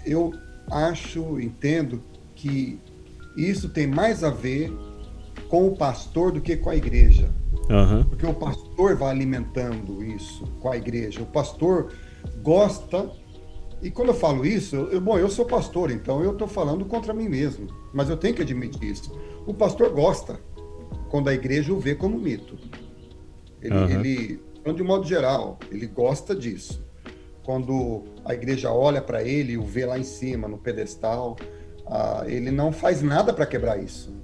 [0.06, 0.32] eu
[0.70, 2.00] acho, entendo
[2.36, 2.78] que
[3.36, 4.72] isso tem mais a ver
[5.48, 7.28] com o pastor do que com a igreja.
[7.68, 8.04] Uhum.
[8.04, 11.22] Porque o pastor vai alimentando isso com a igreja.
[11.22, 11.92] O pastor
[12.42, 13.10] gosta.
[13.82, 17.12] E quando eu falo isso, eu, bom, eu sou pastor, então eu estou falando contra
[17.12, 17.66] mim mesmo.
[17.92, 19.12] Mas eu tenho que admitir isso.
[19.46, 20.38] O pastor gosta
[21.12, 22.58] quando a igreja o vê como mito.
[23.60, 23.88] Ele, uhum.
[23.90, 24.40] ele
[24.74, 26.82] de modo geral, ele gosta disso.
[27.44, 31.36] Quando a igreja olha para ele e o vê lá em cima, no pedestal,
[31.80, 34.16] uh, ele não faz nada para quebrar isso.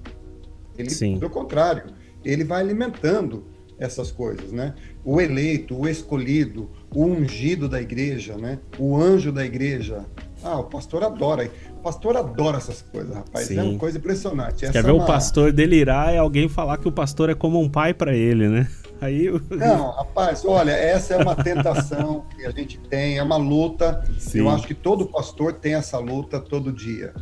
[0.79, 1.19] Ele, Sim.
[1.19, 1.93] pelo contrário,
[2.25, 3.45] ele vai alimentando
[3.79, 4.75] essas coisas, né?
[5.05, 8.61] O eleito, o escolhido, o ungido da igreja, né?
[8.79, 10.07] O anjo da igreja.
[10.43, 11.51] Ah, o pastor adora.
[11.79, 13.47] O pastor adora essas coisas, rapaz.
[13.47, 13.59] Sim.
[13.59, 14.65] É uma coisa impressionante.
[14.65, 15.05] Essa Quer ver é uma...
[15.05, 18.49] o pastor delirar é alguém falar que o pastor é como um pai para ele,
[18.49, 18.69] né?
[19.01, 24.05] Aí Não, rapaz, olha, essa é uma tentação que a gente tem, é uma luta.
[24.19, 24.41] Sim.
[24.41, 27.15] Eu acho que todo pastor tem essa luta todo dia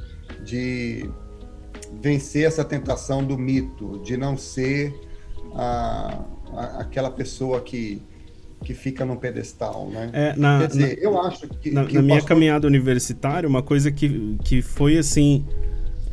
[0.42, 1.10] de
[2.00, 4.94] vencer essa tentação do mito, de não ser
[5.54, 6.24] a,
[6.54, 8.02] a, aquela pessoa que,
[8.64, 10.10] que fica no pedestal, né?
[10.12, 11.70] É, na, Quer dizer, na, eu acho que...
[11.70, 12.28] Na, que na minha pastor...
[12.28, 15.44] caminhada universitária, uma coisa que, que foi assim...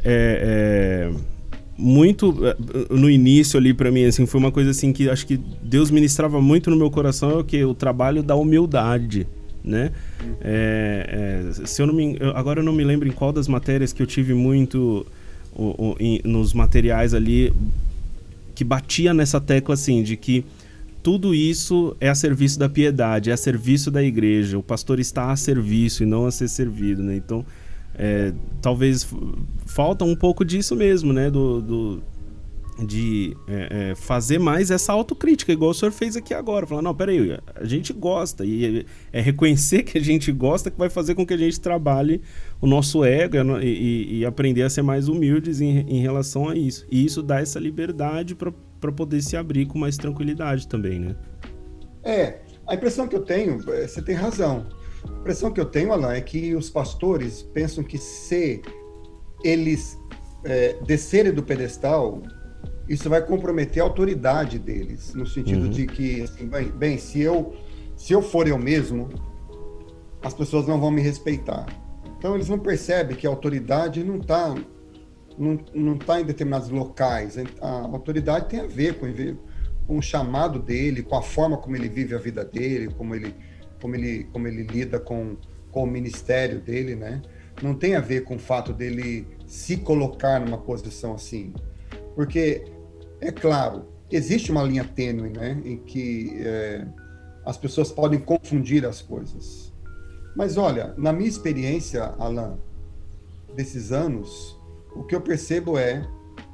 [0.05, 1.33] É, é,
[1.77, 2.55] muito é,
[2.93, 6.39] no início ali para mim assim foi uma coisa assim que acho que Deus ministrava
[6.41, 9.27] muito no meu coração é o que o trabalho da humildade
[9.63, 9.91] né
[10.41, 13.91] é, é, se eu não me agora eu não me lembro em qual das matérias
[13.91, 15.05] que eu tive muito
[15.55, 17.51] o, o, em, nos materiais ali
[18.53, 20.45] que batia nessa tecla assim de que
[21.03, 24.57] tudo isso é a serviço da piedade, é a serviço da igreja.
[24.57, 27.17] O pastor está a serviço e não a ser servido, né?
[27.17, 27.45] Então,
[27.93, 29.05] é, talvez
[29.65, 31.29] falta um pouco disso mesmo, né?
[31.29, 32.03] Do, do
[32.79, 36.65] de é, é, fazer mais essa autocrítica, igual o senhor fez aqui agora.
[36.65, 38.45] Falar, não, peraí, a gente gosta.
[38.45, 38.79] E
[39.11, 42.21] é, é reconhecer que a gente gosta que vai fazer com que a gente trabalhe
[42.59, 46.55] o nosso ego e, e, e aprender a ser mais humildes em, em, relação a
[46.55, 46.85] isso.
[46.89, 48.51] E isso dá essa liberdade para
[48.91, 51.15] poder se abrir com mais tranquilidade também, né?
[52.03, 54.65] É, a impressão que eu tenho, é, você tem razão.
[55.05, 58.61] A impressão que eu tenho, Alain, é que os pastores pensam que se
[59.43, 59.97] eles
[60.43, 62.21] é, descerem do pedestal,
[62.87, 65.69] isso vai comprometer a autoridade deles, no sentido uhum.
[65.69, 67.53] de que, assim, bem, bem, se eu
[67.95, 69.09] se eu for eu mesmo,
[70.21, 71.65] as pessoas não vão me respeitar.
[72.17, 74.55] Então eles não percebem que a autoridade não está
[75.37, 77.37] não, não tá em determinados locais.
[77.61, 79.07] A autoridade tem a ver com,
[79.87, 83.35] com o chamado dele, com a forma como ele vive a vida dele, como ele,
[83.81, 85.37] como ele, como ele lida com,
[85.71, 87.21] com o ministério dele, né?
[87.61, 91.53] Não tem a ver com o fato dele se colocar numa posição assim.
[92.15, 92.65] Porque
[93.21, 96.85] é claro, existe uma linha tênue, né, em que é,
[97.45, 99.73] as pessoas podem confundir as coisas.
[100.35, 102.57] Mas olha, na minha experiência, Alan,
[103.55, 104.59] desses anos,
[104.95, 106.07] o que eu percebo é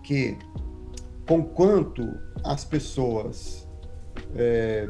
[0.04, 0.38] que,
[1.28, 2.08] conquanto
[2.44, 3.68] as pessoas
[4.36, 4.88] é,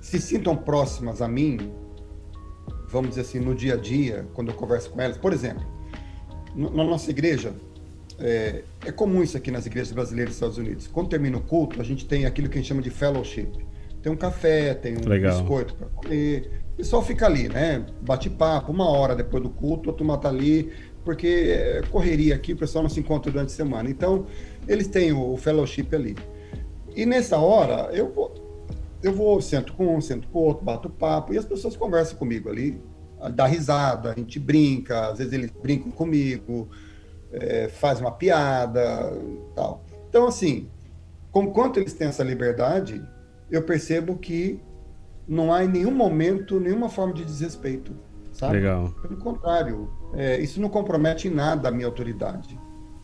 [0.00, 1.58] se sintam próximas a mim,
[2.88, 5.64] vamos dizer assim, no dia a dia, quando eu converso com elas, por exemplo,
[6.54, 7.54] na nossa igreja,
[8.18, 10.86] é, é, comum isso aqui nas igrejas brasileiras dos Estados Unidos.
[10.86, 13.50] Quando termina o culto, a gente tem aquilo que a gente chama de fellowship.
[14.02, 15.38] Tem um café, tem um Legal.
[15.38, 16.62] biscoito para comer.
[16.74, 17.84] O pessoal fica ali, né?
[18.02, 20.72] Bate papo, uma hora depois do culto, a turma tá ali,
[21.04, 23.90] porque é correria aqui, o pessoal não se encontra durante a semana.
[23.90, 24.26] Então,
[24.66, 26.16] eles têm o, fellowship ali.
[26.94, 28.34] E nessa hora, eu vou,
[29.02, 32.48] eu vou, sento com um, sento com outro, bato papo, e as pessoas conversam comigo
[32.48, 32.80] ali,
[33.34, 36.68] dá risada, a gente brinca, às vezes eles brincam comigo,
[37.32, 39.12] é, faz uma piada,
[39.54, 39.84] tal.
[40.08, 40.68] Então, assim,
[41.30, 43.02] com quanto eles têm essa liberdade,
[43.50, 44.60] eu percebo que
[45.26, 47.92] não há em nenhum momento nenhuma forma de desrespeito,
[48.42, 48.54] sabe?
[48.54, 48.90] Legal.
[49.00, 52.58] Pelo contrário, é, isso não compromete em nada a minha autoridade.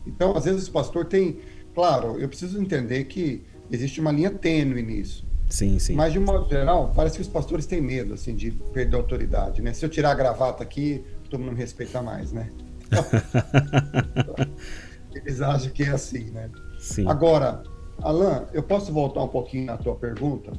[0.05, 1.39] Então, às vezes o pastor tem,
[1.73, 5.25] claro, eu preciso entender que existe uma linha tênue nisso.
[5.47, 5.95] Sim, sim.
[5.95, 8.99] Mas de um modo geral, parece que os pastores têm medo assim de perder a
[8.99, 9.73] autoridade, né?
[9.73, 12.51] Se eu tirar a gravata aqui, todo mundo me respeita mais, né?
[15.15, 16.49] Eles acham que é assim, né?
[16.79, 17.07] Sim.
[17.07, 17.63] Agora,
[18.01, 20.51] Alan, eu posso voltar um pouquinho na tua pergunta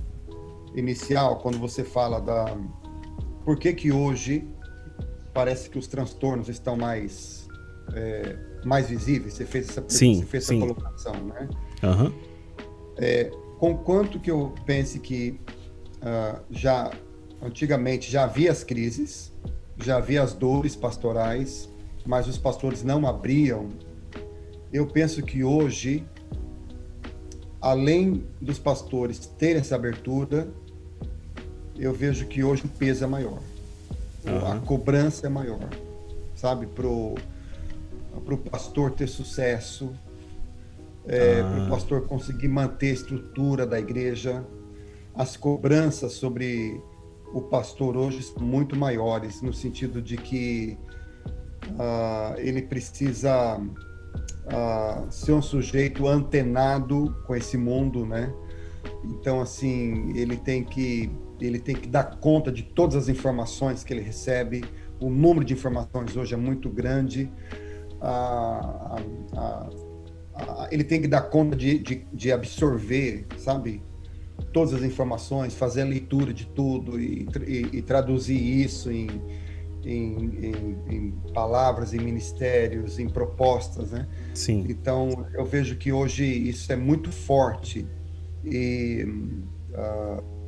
[0.75, 2.57] inicial, quando você fala da
[3.45, 4.47] por que que hoje
[5.33, 7.49] parece que os transtornos estão mais
[7.93, 9.35] é, mais visíveis?
[9.35, 10.57] Você fez essa, sim, você fez sim.
[10.57, 11.49] essa colocação, né?
[11.83, 12.13] Uhum.
[12.99, 15.41] É, com quanto que eu pense que
[15.99, 16.91] uh, já
[17.43, 19.33] antigamente já havia as crises,
[19.79, 21.71] já havia as dores pastorais,
[22.07, 23.69] mas os pastores não abriam.
[24.73, 26.07] Eu penso que hoje
[27.61, 30.49] além dos pastores terem essa abertura,
[31.77, 33.39] eu vejo que hoje o peso é maior.
[34.25, 34.53] Uhum.
[34.53, 35.69] A cobrança é maior,
[36.35, 36.67] sabe?
[36.67, 37.15] Pro,
[38.25, 39.93] pro pastor ter sucesso,
[41.07, 41.51] é, ah.
[41.51, 44.45] pro pastor conseguir manter a estrutura da igreja.
[45.15, 46.81] As cobranças sobre
[47.33, 50.77] o pastor hoje são muito maiores, no sentido de que
[51.71, 58.33] uh, ele precisa uh, ser um sujeito antenado com esse mundo, né?
[59.05, 63.93] Então, assim, ele tem que ele tem que dar conta de todas as informações que
[63.93, 64.65] ele recebe.
[65.01, 67.31] O número de informações hoje é muito grande.
[70.71, 73.83] Ele tem que dar conta de, de, de, absorver, sabe?
[74.53, 79.09] Todas as informações, fazer a leitura de tudo e, e, e traduzir isso em,
[79.85, 80.15] em,
[80.47, 84.09] em, em, palavras, em ministérios, em propostas, né?
[84.35, 84.67] Sim.
[84.69, 87.87] Então, eu vejo que hoje isso é muito forte
[88.45, 89.05] e
[89.73, 90.40] uh,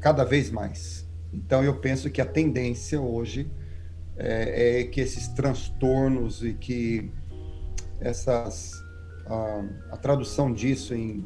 [0.00, 1.06] cada vez mais.
[1.32, 3.50] Então, eu penso que a tendência hoje
[4.16, 7.10] é, é que esses transtornos e que
[8.00, 8.72] essas
[9.26, 11.24] uh, a tradução disso em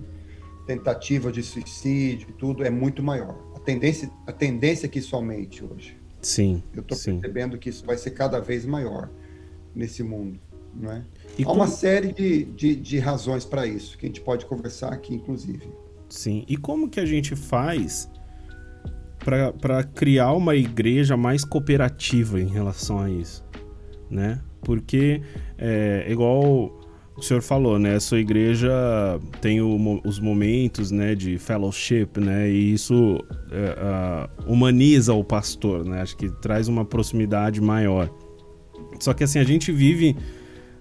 [0.66, 3.38] tentativa de suicídio, tudo é muito maior.
[3.54, 5.96] A tendência, a tendência é que isso aumente hoje.
[6.20, 6.62] Sim.
[6.74, 9.10] Eu estou percebendo que isso vai ser cada vez maior
[9.74, 10.40] nesse mundo,
[10.74, 11.04] não é?
[11.38, 11.60] E Há como...
[11.60, 15.68] uma série de, de, de razões para isso que a gente pode conversar aqui, inclusive.
[16.08, 16.44] Sim.
[16.48, 18.08] E como que a gente faz
[19.24, 23.44] para criar uma igreja mais cooperativa em relação a isso,
[24.10, 24.40] né?
[24.62, 25.22] Porque
[25.58, 26.72] é igual
[27.16, 27.98] o senhor falou, né?
[28.00, 28.70] Sua igreja
[29.40, 32.50] tem o, os momentos, né, de fellowship, né?
[32.50, 33.18] E isso
[33.52, 36.02] é, uh, humaniza o pastor, né?
[36.02, 38.10] Acho que traz uma proximidade maior.
[38.98, 40.16] Só que assim, a gente vive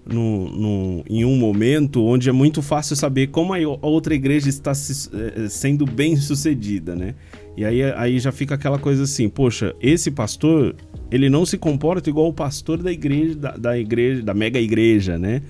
[0.04, 4.74] no, no, em um momento onde é muito fácil saber como a outra igreja está
[4.74, 7.14] se, é, sendo bem sucedida, né?
[7.56, 10.74] E aí, aí já fica aquela coisa assim, poxa, esse pastor,
[11.10, 15.16] ele não se comporta igual o pastor da igreja, da, da igreja, da mega igreja,
[15.18, 15.42] né?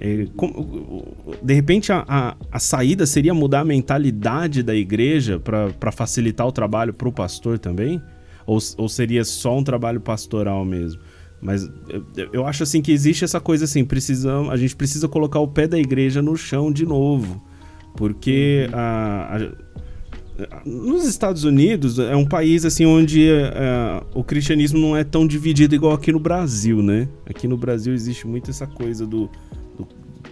[0.00, 0.26] É,
[1.42, 6.52] de repente, a, a, a, saída seria mudar a mentalidade da igreja para facilitar o
[6.52, 8.02] trabalho para o pastor também?
[8.46, 11.00] Ou, ou seria só um trabalho pastoral mesmo?
[11.40, 11.68] Mas
[12.16, 15.48] eu, eu acho assim que existe essa coisa assim, precisamos, a gente precisa colocar o
[15.48, 17.42] pé da igreja no chão de novo.
[17.96, 19.81] Porque a, a,
[20.64, 25.74] nos Estados Unidos é um país assim onde uh, o cristianismo não é tão dividido
[25.74, 27.08] igual aqui no Brasil, né?
[27.26, 29.30] Aqui no Brasil existe muito essa coisa do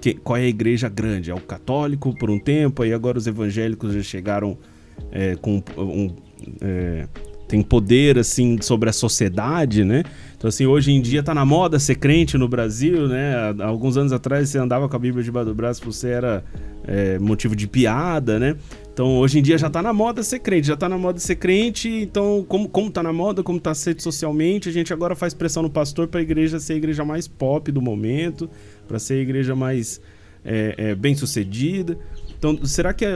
[0.00, 1.30] que, qual é a igreja grande?
[1.30, 4.56] É o católico por um tempo, aí agora os evangélicos já chegaram
[5.12, 6.10] é, com um,
[6.60, 7.06] é,
[7.46, 10.04] tem poder assim sobre a sociedade, né?
[10.36, 13.34] Então assim, hoje em dia tá na moda ser crente no Brasil, né?
[13.58, 16.44] Há alguns anos atrás você andava com a Bíblia debaixo do braço, você era
[16.86, 18.56] é, motivo de piada, né?
[19.00, 21.36] Então hoje em dia já tá na moda ser crente, já tá na moda ser
[21.36, 25.32] crente, então como, como tá na moda, como tá aceito socialmente, a gente agora faz
[25.32, 28.50] pressão no pastor para a igreja ser a igreja mais pop do momento,
[28.86, 30.02] para ser a igreja mais
[30.44, 31.98] é, é, bem sucedida.
[32.38, 33.06] Então, será que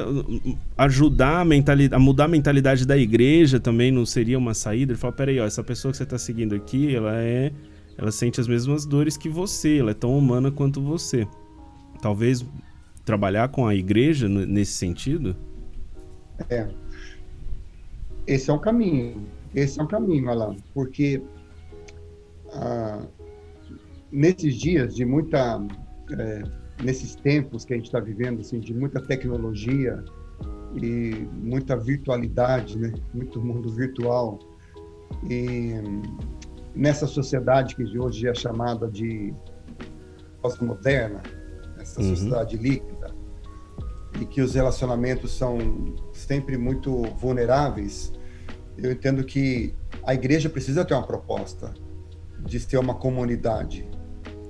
[0.78, 4.92] ajudar a, mentalidade, a mudar a mentalidade da igreja também não seria uma saída?
[4.92, 7.52] Ele fala, peraí, ó, essa pessoa que você está seguindo aqui, ela é.
[7.98, 11.28] Ela sente as mesmas dores que você, ela é tão humana quanto você.
[12.00, 12.42] Talvez
[13.04, 15.36] trabalhar com a igreja nesse sentido?
[16.48, 16.68] É.
[18.26, 19.26] Esse é um caminho.
[19.54, 21.22] Esse é um caminho, Alan, porque
[22.52, 23.06] ah,
[24.10, 25.60] nesses dias de muita,
[26.18, 26.42] é,
[26.82, 30.02] nesses tempos que a gente está vivendo, assim, de muita tecnologia
[30.74, 32.92] e muita virtualidade, né?
[33.12, 34.38] Muito mundo virtual
[35.28, 35.74] e
[36.74, 39.32] nessa sociedade que hoje é chamada de
[40.42, 41.22] pós-moderna,
[41.78, 42.08] essa uhum.
[42.08, 43.14] sociedade líquida,
[44.20, 48.12] e que os relacionamentos são sempre muito vulneráveis,
[48.76, 51.72] eu entendo que a igreja precisa ter uma proposta
[52.40, 53.88] de ser uma comunidade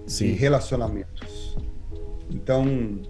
[0.07, 0.27] Sim.
[0.27, 1.57] de relacionamentos.
[2.31, 3.03] Então,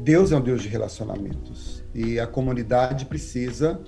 [0.00, 3.80] Deus é um Deus de relacionamentos e a comunidade precisa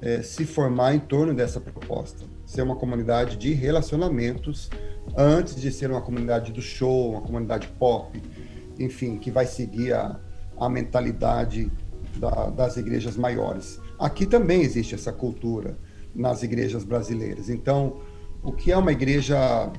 [0.00, 4.70] é, se formar em torno dessa proposta, ser uma comunidade de relacionamentos
[5.16, 8.20] antes de ser uma comunidade do show, uma comunidade pop,
[8.78, 10.20] enfim, que vai seguir a,
[10.60, 11.70] a mentalidade
[12.16, 13.80] da, das igrejas maiores.
[13.98, 15.76] Aqui também existe essa cultura
[16.14, 17.48] nas igrejas brasileiras.
[17.48, 18.00] Então,
[18.42, 19.70] o que é uma igreja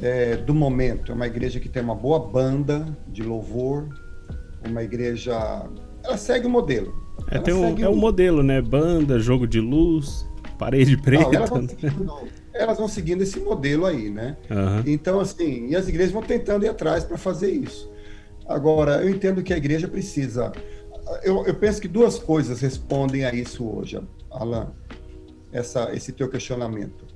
[0.00, 1.12] é, do momento?
[1.12, 3.88] É uma igreja que tem uma boa banda de louvor,
[4.66, 5.66] uma igreja.
[6.02, 6.94] Ela segue o modelo.
[7.30, 8.62] É, tem um, é um modelo, né?
[8.62, 10.26] Banda, jogo de luz,
[10.58, 11.24] parede preta.
[11.24, 12.12] Não, elas, vão seguindo,
[12.54, 14.36] elas, vão seguindo, esse modelo aí, né?
[14.50, 14.82] Uhum.
[14.86, 17.90] Então, assim, e as igrejas vão tentando ir atrás para fazer isso.
[18.48, 20.50] Agora, eu entendo que a igreja precisa.
[21.22, 24.72] Eu, eu penso que duas coisas respondem a isso hoje, Alan,
[25.52, 27.06] essa, esse teu questionamento.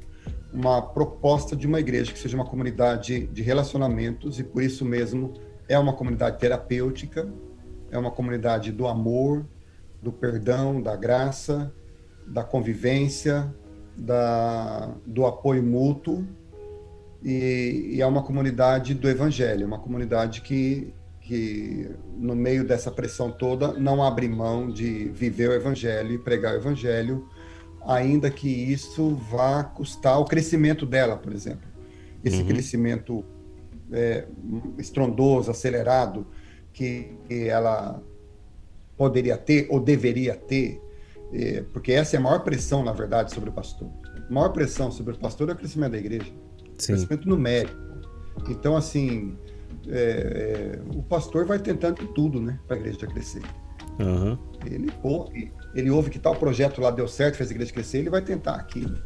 [0.53, 5.33] Uma proposta de uma igreja que seja uma comunidade de relacionamentos e por isso mesmo
[5.67, 7.27] é uma comunidade terapêutica,
[7.91, 9.47] é uma comunidade do amor,
[10.03, 11.73] do perdão, da graça,
[12.27, 13.55] da convivência,
[13.97, 16.27] da, do apoio mútuo
[17.23, 20.93] e, e é uma comunidade do evangelho, uma comunidade que
[21.23, 26.55] que no meio dessa pressão toda não abre mão de viver o evangelho e pregar
[26.55, 27.29] o evangelho,
[27.87, 31.69] ainda que isso vá custar o crescimento dela, por exemplo.
[32.25, 32.49] Esse uhum.
[32.49, 33.25] crescimento
[33.93, 34.27] é,
[34.79, 36.27] estrondoso, acelerado,
[36.73, 38.03] que, que, ela
[38.97, 40.81] poderia ter ou deveria ter,
[41.33, 43.89] é, porque essa é a maior pressão, na verdade, sobre o pastor.
[44.29, 46.33] A maior pressão sobre o pastor é o crescimento da igreja,
[46.79, 46.95] Sim.
[46.95, 47.81] crescimento numérico.
[48.49, 49.37] Então, assim,
[49.89, 53.43] é, é, o pastor vai tentando tudo, né, para a igreja crescer.
[53.99, 54.39] Uhum.
[54.65, 58.11] Ele, ouve, ele ouve que tal projeto lá deu certo, fez a igreja crescer, ele
[58.11, 58.97] vai tentar aquilo.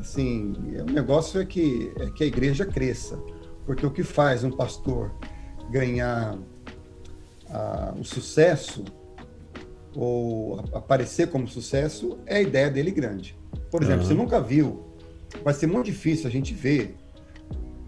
[0.00, 3.16] Assim, o é, negócio é que, é que a igreja cresça,
[3.64, 5.12] porque o que faz um pastor
[5.70, 6.38] ganhar
[7.96, 8.84] o sucesso
[9.94, 13.38] ou aparecer como sucesso é a ideia dele grande.
[13.70, 14.08] Por exemplo, uhum.
[14.08, 14.84] você nunca viu,
[15.44, 16.96] vai ser muito difícil a gente ver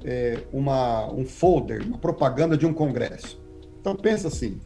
[0.05, 3.41] é, uma, um folder, uma propaganda de um congresso.
[3.81, 4.61] Então pensa assim,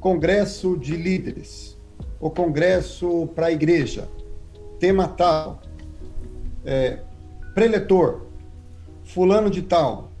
[0.00, 1.76] congresso de líderes,
[2.20, 4.08] o congresso para a igreja,
[4.78, 5.62] tema tal,
[6.64, 7.00] é,
[7.54, 8.26] preletor,
[9.04, 10.12] fulano de tal,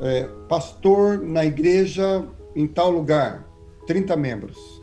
[0.00, 3.46] é, pastor na igreja em tal lugar,
[3.86, 4.80] 30 membros.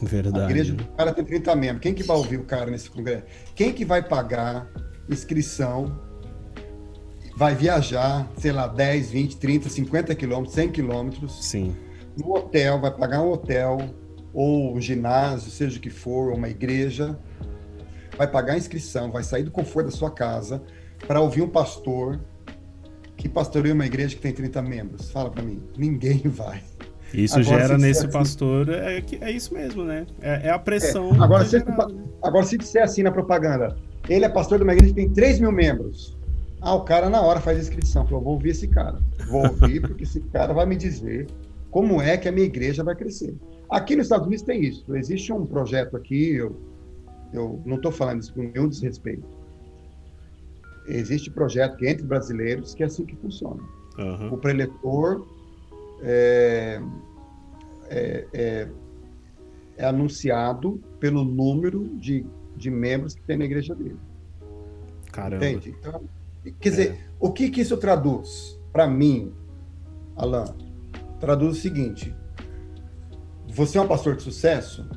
[0.00, 0.40] Verdade.
[0.40, 1.80] A igreja do cara tem 30 membros.
[1.80, 3.24] Quem que vai ouvir o cara nesse congresso?
[3.54, 4.70] Quem que vai pagar
[5.08, 5.98] inscrição
[7.36, 11.44] vai viajar, sei lá, 10, 20, 30, 50 quilômetros, 100 quilômetros.
[11.44, 11.76] Sim.
[12.16, 13.78] No hotel, vai pagar um hotel,
[14.32, 17.18] ou um ginásio, seja o que for, ou uma igreja.
[18.16, 20.62] Vai pagar a inscrição, vai sair do conforto da sua casa
[21.06, 22.18] para ouvir um pastor
[23.18, 25.10] que pastoreia uma igreja que tem 30 membros.
[25.10, 25.62] Fala para mim.
[25.76, 26.62] Ninguém vai.
[27.12, 30.06] Isso agora, gera nesse assim, pastor, é, é isso mesmo, né?
[30.20, 31.14] É, é a pressão.
[31.14, 31.22] É.
[31.22, 31.56] Agora, se,
[32.22, 33.76] agora, se disser assim na propaganda,
[34.08, 36.16] ele é pastor de uma igreja que tem 3 mil membros.
[36.60, 38.06] Ah, o cara na hora faz a inscrição.
[38.06, 38.98] Falou, vou ouvir esse cara.
[39.28, 41.26] Vou ouvir porque esse cara vai me dizer
[41.70, 43.36] como é que a minha igreja vai crescer.
[43.68, 44.96] Aqui nos Estados Unidos tem isso.
[44.96, 46.56] Existe um projeto aqui, eu,
[47.32, 49.26] eu não estou falando isso com nenhum desrespeito.
[50.86, 53.62] Existe projeto que entre brasileiros que é assim que funciona.
[53.98, 54.34] Uhum.
[54.34, 55.26] O preletor
[56.02, 56.80] é,
[57.88, 58.68] é, é,
[59.76, 62.24] é anunciado pelo número de,
[62.56, 63.98] de membros que tem na igreja dele.
[65.12, 65.44] Caramba.
[65.44, 65.74] Entende?
[65.78, 66.02] Então,
[66.60, 66.98] Quer dizer, é.
[67.18, 69.32] o que, que isso traduz para mim,
[70.16, 70.46] Alain?
[71.20, 72.14] Traduz o seguinte:
[73.48, 74.88] você é um pastor de sucesso,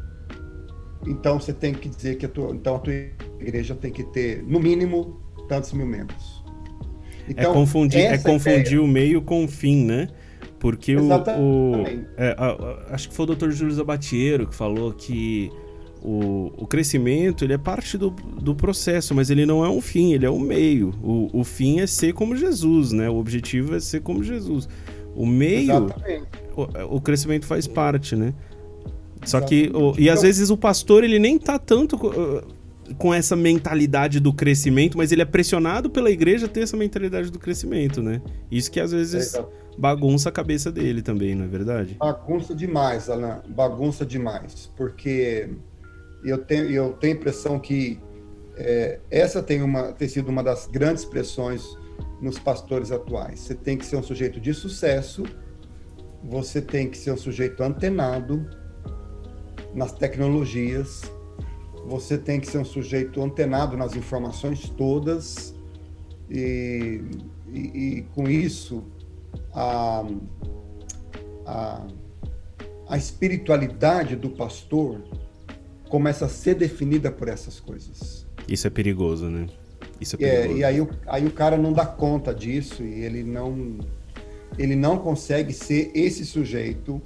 [1.05, 2.93] então você tem que dizer que a tua, então a tua
[3.39, 6.43] igreja tem que ter, no mínimo, tantos mil membros.
[7.27, 8.81] É então, é confundir, é confundir ideia...
[8.81, 10.07] o meio com o fim, né?
[10.59, 11.85] Porque o, o
[12.17, 13.49] é, a, a, acho que foi o Dr.
[13.51, 15.49] Júlio Zabatiero que falou que
[16.01, 20.13] o, o crescimento ele é parte do, do processo, mas ele não é um fim,
[20.13, 20.93] ele é um meio.
[21.03, 23.09] O, o fim é ser como Jesus, né?
[23.09, 24.69] O objetivo é ser como Jesus.
[25.15, 25.87] O meio,
[26.55, 28.33] o, o, crescimento faz parte, né?
[29.25, 32.41] Só que, o, e às vezes o pastor ele nem tá tanto uh,
[32.97, 37.29] com essa mentalidade do crescimento, mas ele é pressionado pela igreja a ter essa mentalidade
[37.29, 38.21] do crescimento, né?
[38.49, 39.45] Isso que às vezes é,
[39.77, 41.97] bagunça a cabeça dele também, não é verdade?
[41.99, 45.49] Bagunça demais, Alan, bagunça demais, porque
[46.23, 47.99] eu tenho, eu tenho a impressão que
[48.55, 51.63] é, essa tem, uma, tem sido uma das grandes pressões
[52.21, 53.39] nos pastores atuais.
[53.39, 55.23] Você tem que ser um sujeito de sucesso,
[56.23, 58.45] você tem que ser um sujeito antenado
[59.73, 61.01] nas tecnologias,
[61.85, 65.55] você tem que ser um sujeito antenado nas informações todas
[66.29, 67.01] e,
[67.47, 68.83] e, e com isso
[69.53, 70.05] a,
[71.45, 71.87] a,
[72.89, 75.01] a espiritualidade do pastor
[75.89, 78.25] começa a ser definida por essas coisas.
[78.47, 79.47] Isso é perigoso, né?
[79.99, 80.53] Isso é perigoso.
[80.53, 83.77] É, e aí, aí o cara não dá conta disso e ele não
[84.57, 87.01] ele não consegue ser esse sujeito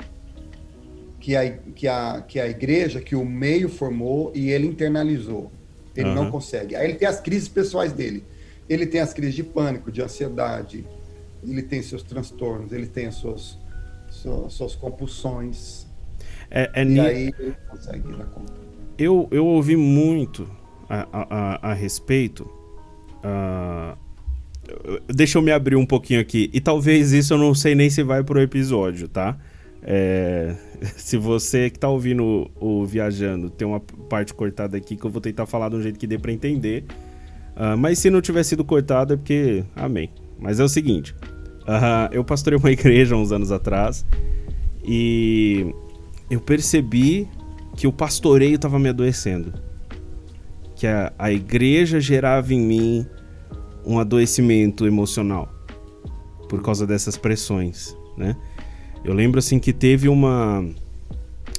[1.20, 5.52] que a, que a, que a igreja, que o meio formou e ele internalizou.
[5.96, 6.16] Ele uhum.
[6.16, 6.76] não consegue.
[6.76, 8.24] Aí ele tem as crises pessoais dele.
[8.68, 10.86] Ele tem as crises de pânico, de ansiedade,
[11.44, 13.58] ele tem seus transtornos, ele tem as suas,
[14.10, 15.86] suas, suas compulsões.
[16.50, 18.63] É, é e aí ele consegue dar conta.
[18.98, 20.48] Eu, eu ouvi muito
[20.90, 22.44] a, a, a respeito.
[23.24, 23.98] Uh,
[25.08, 26.50] deixa eu me abrir um pouquinho aqui.
[26.54, 29.38] E talvez isso eu não sei nem se vai pro episódio, tá?
[29.82, 30.56] É,
[30.96, 35.20] se você que tá ouvindo o, Viajando tem uma parte cortada aqui que eu vou
[35.20, 36.86] tentar falar de um jeito que dê para entender.
[37.56, 39.64] Uh, mas se não tiver sido cortado é porque.
[39.76, 40.10] Amém.
[40.40, 41.14] Mas é o seguinte:
[41.62, 44.06] uh, eu pastorei uma igreja uns anos atrás
[44.84, 45.74] e
[46.30, 47.28] eu percebi
[47.76, 49.54] que o pastoreio estava me adoecendo.
[50.76, 53.06] Que a, a igreja gerava em mim
[53.86, 55.50] um adoecimento emocional
[56.48, 58.36] por causa dessas pressões, né?
[59.04, 60.64] Eu lembro assim que teve uma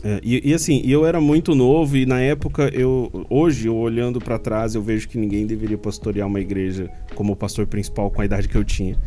[0.02, 4.20] é, e, e, assim, eu era muito novo e na época eu hoje eu olhando
[4.20, 8.24] para trás eu vejo que ninguém deveria pastorear uma igreja como pastor principal com a
[8.24, 8.98] idade que eu tinha.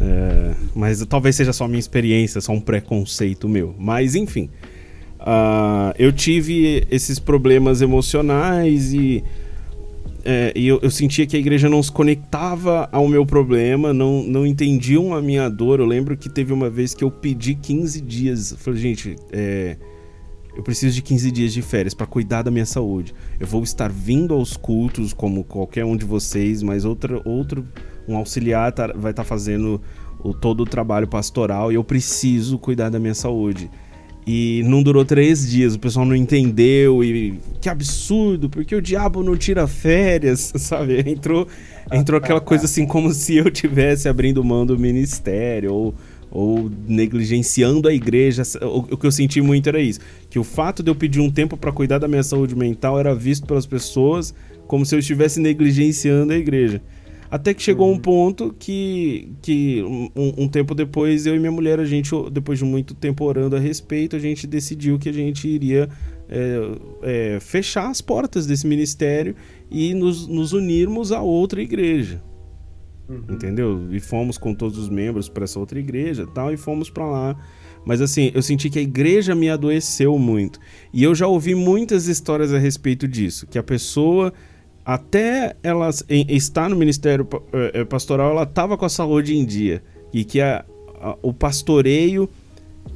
[0.00, 3.76] É, mas talvez seja só minha experiência, só um preconceito meu.
[3.78, 4.50] Mas enfim,
[5.24, 9.24] uh, eu tive esses problemas emocionais e
[10.26, 14.22] é, e eu, eu, sentia que a igreja não se conectava ao meu problema, não,
[14.22, 15.80] não entendiam a minha dor.
[15.80, 18.52] Eu lembro que teve uma vez que eu pedi 15 dias.
[18.52, 19.76] Eu falei, gente, é,
[20.56, 23.14] eu preciso de 15 dias de férias para cuidar da minha saúde.
[23.38, 27.66] Eu vou estar vindo aos cultos como qualquer um de vocês, mas outra, outro,
[28.08, 29.78] um auxiliar tá, vai estar tá fazendo
[30.20, 33.70] o, todo o trabalho pastoral e eu preciso cuidar da minha saúde.
[34.26, 39.22] E não durou três dias, o pessoal não entendeu e que absurdo, porque o diabo
[39.22, 41.00] não tira férias, sabe?
[41.06, 41.46] Entrou,
[41.92, 45.94] entrou aquela coisa assim como se eu tivesse abrindo mão do ministério ou,
[46.30, 48.42] ou negligenciando a igreja.
[48.62, 50.00] O, o que eu senti muito era isso,
[50.30, 53.14] que o fato de eu pedir um tempo para cuidar da minha saúde mental era
[53.14, 54.34] visto pelas pessoas
[54.66, 56.80] como se eu estivesse negligenciando a igreja.
[57.34, 57.94] Até que chegou uhum.
[57.94, 62.60] um ponto que, que um, um, tempo depois, eu e minha mulher, a gente, depois
[62.60, 65.88] de muito tempo orando a respeito, a gente decidiu que a gente iria
[66.28, 66.58] é,
[67.02, 69.34] é, fechar as portas desse ministério
[69.68, 72.22] e nos, nos unirmos a outra igreja.
[73.08, 73.24] Uhum.
[73.28, 73.88] Entendeu?
[73.90, 77.36] E fomos com todos os membros para essa outra igreja tal, e fomos para lá.
[77.84, 80.60] Mas assim, eu senti que a igreja me adoeceu muito.
[80.92, 83.44] E eu já ouvi muitas histórias a respeito disso.
[83.44, 84.32] Que a pessoa
[84.84, 89.82] até ela estar no ministério eh, eh, pastoral, ela estava com a saúde em dia.
[90.12, 90.64] E que a,
[91.00, 92.28] a, o pastoreio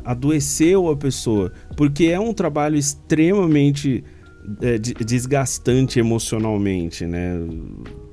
[0.04, 1.52] adoeceu a pessoa.
[1.76, 4.04] Porque é um trabalho extremamente
[4.60, 7.34] é, desgastante emocionalmente, né?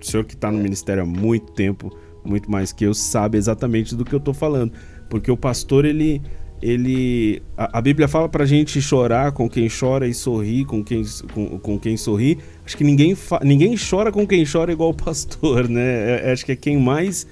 [0.02, 3.96] O senhor que está no ministério há muito tempo, muito mais que eu, sabe exatamente
[3.96, 4.72] do que eu estou falando.
[5.10, 6.22] Porque o pastor, ele
[6.62, 11.04] ele a, a, Bíblia fala pra gente chorar com quem chora e sorrir com quem,
[11.34, 12.40] com, com quem sorri.
[12.66, 15.82] Acho que ninguém, fa, ninguém chora com quem chora igual o pastor, né?
[15.82, 17.28] É, é, acho que é quem mais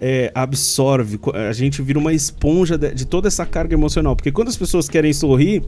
[0.00, 1.18] é, absorve.
[1.48, 4.16] A gente vira uma esponja de, de, toda essa carga emocional.
[4.16, 5.62] Porque quando as pessoas querem sorrir,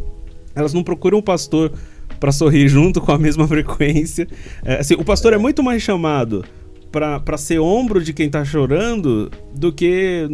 [0.55, 1.73] elas não procuram o pastor
[2.19, 4.27] para sorrir junto com a mesma frequência.
[4.65, 6.45] É, assim, o pastor é muito mais chamado
[6.91, 10.29] para ser ombro de quem tá chorando do que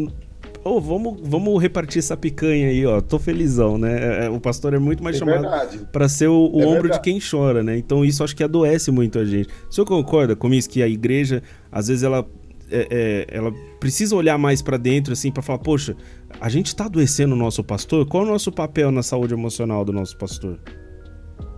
[0.66, 3.00] oh, vamos, vamos repartir essa picanha aí, ó.
[3.00, 4.24] Tô felizão, né?
[4.24, 6.82] É, é, o pastor é muito mais é chamado para ser o, o é ombro
[6.82, 6.94] verdade.
[6.94, 7.78] de quem chora, né?
[7.78, 9.48] Então isso acho que adoece muito a gente.
[9.70, 12.26] O senhor concorda com isso que a igreja, às vezes, ela
[12.70, 15.96] é, é, ela precisa olhar mais para dentro, assim, para falar, poxa,
[16.40, 18.06] a gente está adoecendo o nosso pastor?
[18.06, 20.58] Qual é o nosso papel na saúde emocional do nosso pastor?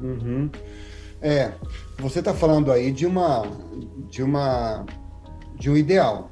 [0.02, 0.50] Uhum.
[1.22, 1.52] É,
[1.98, 3.44] você está falando aí de uma,
[4.11, 4.84] de uma,
[5.59, 6.30] de um ideal.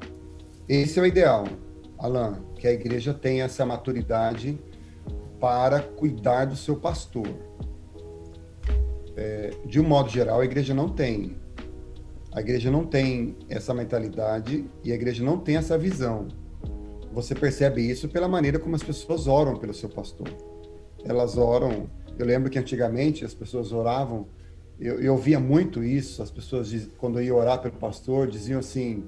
[0.69, 1.45] Esse é o ideal,
[1.97, 4.59] Alan que a igreja tenha essa maturidade
[5.39, 7.27] para cuidar do seu pastor.
[9.15, 11.37] É, de um modo geral, a igreja não tem.
[12.31, 16.27] A igreja não tem essa mentalidade e a igreja não tem essa visão.
[17.11, 20.27] Você percebe isso pela maneira como as pessoas oram pelo seu pastor.
[21.03, 21.89] Elas oram.
[22.17, 24.27] Eu lembro que antigamente as pessoas oravam.
[24.79, 26.21] Eu, eu via muito isso.
[26.21, 29.05] As pessoas, quando eu ia orar pelo pastor, diziam assim: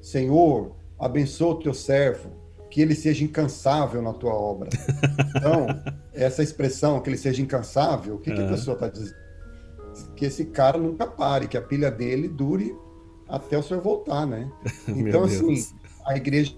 [0.00, 2.30] Senhor, abençoa o teu servo,
[2.70, 4.70] que ele seja incansável na tua obra.
[5.36, 5.66] Então,
[6.14, 9.20] essa expressão, que ele seja incansável, o que, que a pessoa está dizendo?
[10.16, 12.76] que esse cara nunca pare, que a pilha dele dure
[13.28, 14.50] até o senhor voltar, né?
[14.88, 15.66] Então, assim,
[16.06, 16.54] a igreja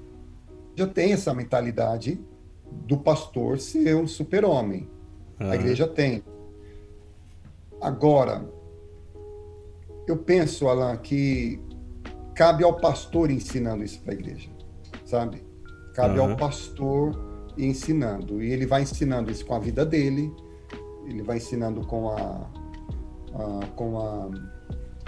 [0.74, 2.20] já tem essa mentalidade
[2.86, 4.88] do pastor ser um super-homem.
[5.38, 6.22] A igreja tem.
[7.80, 8.48] Agora,
[10.06, 11.60] eu penso, Alan, que
[12.34, 14.48] cabe ao pastor ensinando isso para a igreja,
[15.04, 15.44] sabe?
[15.94, 16.30] Cabe uhum.
[16.30, 18.42] ao pastor ensinando.
[18.42, 20.32] E ele vai ensinando isso com a vida dele,
[21.06, 22.50] ele vai ensinando com a,
[23.34, 24.30] a com a,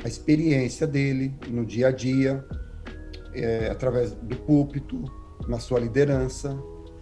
[0.03, 2.45] a, experiência dele no dia a dia,
[3.33, 5.03] é, através do púlpito,
[5.49, 6.59] na sua liderança,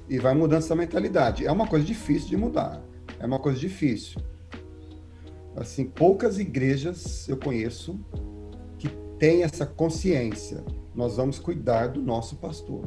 [0.08, 1.46] e vai mudando essa mentalidade.
[1.46, 2.82] É uma coisa difícil de mudar,
[3.18, 4.20] é uma coisa difícil.
[5.56, 7.98] Assim, poucas igrejas eu conheço
[8.78, 10.64] que têm essa consciência.
[10.94, 12.84] Nós vamos cuidar do nosso pastor,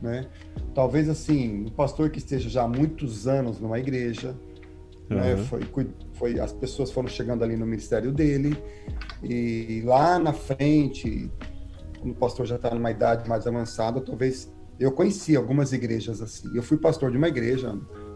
[0.00, 0.26] né?
[0.74, 4.34] Talvez assim, um pastor que esteja já há muitos anos numa igreja,
[5.10, 5.16] uhum.
[5.16, 5.36] né?
[5.36, 5.60] Foi,
[6.14, 8.56] foi, as pessoas foram chegando ali no ministério dele
[9.22, 11.30] e lá na frente,
[12.00, 16.54] quando o pastor já está numa idade mais avançada, talvez eu conheci algumas igrejas assim.
[16.54, 17.74] Eu fui pastor de uma igreja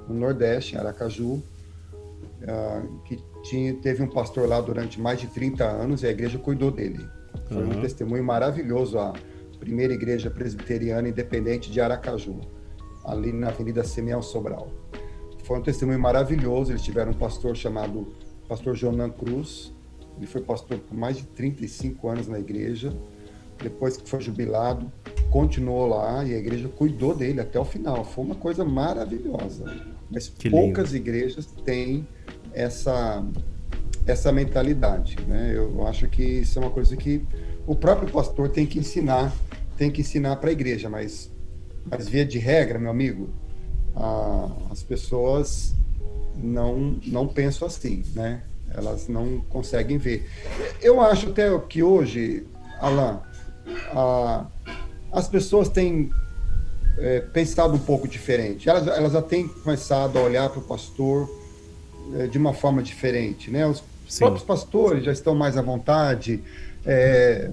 [0.09, 1.43] no Nordeste, em Aracaju, uh,
[3.05, 6.71] que tinha, teve um pastor lá durante mais de 30 anos e a igreja cuidou
[6.71, 7.07] dele.
[7.49, 7.79] Foi uhum.
[7.79, 9.15] um testemunho maravilhoso a
[9.61, 12.41] primeira igreja presbiteriana independente de Aracaju,
[13.05, 14.69] ali na Avenida Simeão Sobral.
[15.45, 16.73] Foi um testemunho maravilhoso.
[16.73, 18.09] Eles tiveram um pastor chamado
[18.49, 19.73] Pastor Jonan Cruz.
[20.17, 22.93] Ele foi pastor por mais de 35 anos na igreja.
[23.63, 24.91] Depois que foi jubilado,
[25.31, 28.05] continuou lá e a igreja cuidou dele até o final.
[28.05, 29.85] Foi uma coisa maravilhosa.
[30.11, 31.09] Mas que poucas lindo.
[31.09, 32.07] igrejas têm
[32.53, 33.23] essa
[34.07, 35.53] essa mentalidade, né?
[35.55, 37.23] Eu acho que isso é uma coisa que
[37.67, 39.33] o próprio pastor tem que ensinar,
[39.81, 41.31] tem que ensinar para a igreja, mas
[41.91, 43.31] mas via de regra, meu amigo,
[43.97, 45.75] a, as pessoas
[46.37, 48.43] não não pensam assim, né?
[48.75, 50.29] Elas não conseguem ver.
[50.83, 52.47] Eu acho até que hoje,
[52.79, 53.21] Alain,
[53.93, 54.45] a,
[55.11, 56.11] as pessoas têm
[56.99, 58.69] é, pensado um pouco diferente.
[58.69, 61.27] Elas, elas já têm começado a olhar para o pastor
[62.17, 63.67] é, de uma forma diferente, né?
[63.67, 64.19] Os Sim.
[64.19, 66.45] próprios pastores já estão mais à vontade,
[66.85, 67.51] é,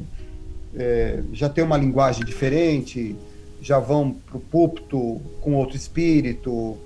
[0.78, 3.16] é já têm uma linguagem diferente,
[3.62, 6.78] já vão para o púlpito com outro espírito,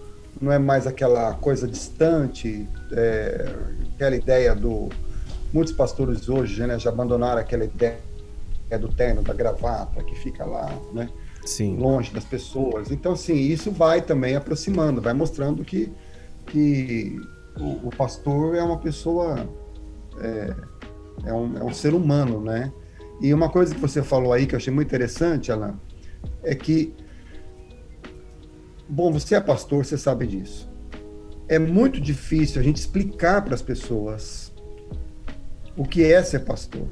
[0.41, 3.53] não é mais aquela coisa distante, é,
[3.93, 4.89] aquela ideia do...
[5.53, 7.99] Muitos pastores hoje né, já abandonaram aquela ideia
[8.79, 11.09] do terno, da gravata, que fica lá, né?
[11.45, 11.75] Sim.
[11.77, 12.91] longe das pessoas.
[12.91, 15.91] Então, assim, isso vai também aproximando, vai mostrando que,
[16.47, 17.19] que
[17.59, 19.47] o, o pastor é uma pessoa,
[20.19, 20.55] é,
[21.25, 22.71] é, um, é um ser humano, né?
[23.21, 25.79] E uma coisa que você falou aí que eu achei muito interessante, Alan,
[26.43, 26.93] é que,
[28.89, 30.69] bom, você é pastor, você sabe disso.
[31.47, 34.51] É muito difícil a gente explicar para as pessoas
[35.77, 36.87] o que é ser pastor.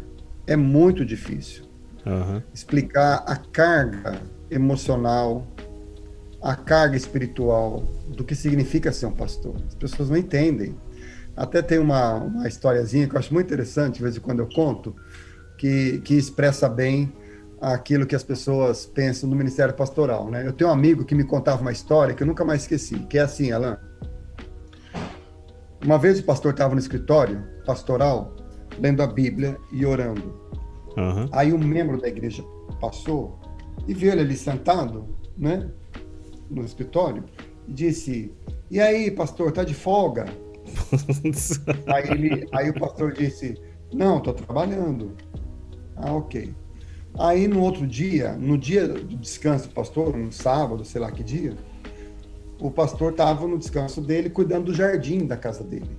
[0.46, 1.64] É muito difícil.
[2.06, 2.42] Uhum.
[2.54, 4.22] Explicar a carga
[4.52, 5.48] emocional,
[6.42, 9.56] a carga espiritual do que significa ser um pastor.
[9.68, 10.76] As pessoas não entendem.
[11.36, 14.48] Até tem uma, uma historiazinha que eu acho muito interessante, de vez em quando eu
[14.48, 14.96] conto,
[15.60, 17.12] que, que expressa bem
[17.60, 20.32] aquilo que as pessoas pensam no ministério pastoral.
[20.32, 20.48] Né?
[20.48, 23.18] Eu tenho um amigo que me contava uma história que eu nunca mais esqueci, que
[23.18, 23.78] é assim, Alan.
[25.84, 28.34] Uma vez o pastor estava no escritório pastoral,
[28.80, 30.40] lendo a Bíblia e orando.
[30.98, 31.28] Uhum.
[31.34, 32.42] Aí um membro da igreja
[32.80, 33.38] passou
[33.86, 35.70] e viu ele ali sentado, né,
[36.50, 37.24] no escritório,
[37.68, 38.34] e disse:
[38.72, 40.26] E aí, pastor, tá de folga?
[41.88, 43.56] aí, ele, aí o pastor disse:
[43.94, 45.16] Não, estou trabalhando.
[46.00, 46.54] Ah, ok.
[47.18, 51.24] Aí no outro dia, no dia do descanso do pastor, no sábado, sei lá que
[51.24, 51.56] dia,
[52.60, 55.98] o pastor estava no descanso dele cuidando do jardim da casa dele.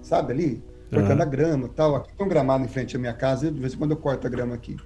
[0.00, 0.64] Sabe ali?
[0.90, 1.22] Cortando uhum.
[1.22, 1.96] a grama tal.
[1.96, 4.26] Aqui tem um gramado em frente à minha casa, de vez em quando eu corto
[4.26, 4.76] a grama aqui.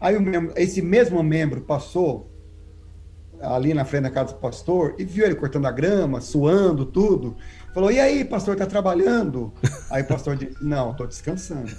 [0.00, 2.30] Aí membro, esse mesmo membro passou
[3.40, 7.36] ali na frente da casa do pastor e viu ele cortando a grama, suando tudo.
[7.74, 9.52] Falou: E aí, pastor, tá trabalhando?
[9.90, 11.70] Aí o pastor disse: Não, tô descansando.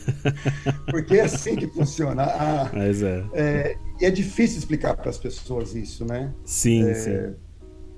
[0.90, 2.24] Porque é assim que funciona.
[2.24, 3.24] Ah, Mas é.
[3.32, 3.76] é.
[4.00, 6.32] E é difícil explicar para as pessoas isso, né?
[6.44, 7.34] Sim, é, sim.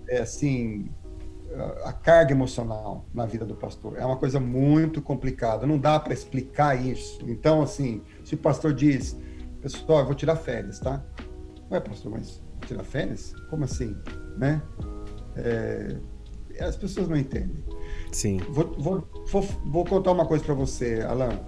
[0.09, 0.91] É assim,
[1.85, 5.67] a carga emocional na vida do pastor é uma coisa muito complicada.
[5.67, 7.21] Não dá para explicar isso.
[7.29, 9.17] Então, assim, se o pastor diz,
[9.63, 11.03] pessoal, eu vou tirar férias, tá?
[11.71, 13.35] Ué, pastor, mas tirar férias?
[13.51, 13.97] Como assim?
[14.37, 14.61] Né?
[15.37, 15.97] É,
[16.61, 17.65] as pessoas não entendem.
[18.13, 18.39] Sim.
[18.51, 21.41] Vou, vou, vou, vou contar uma coisa para você, Alan.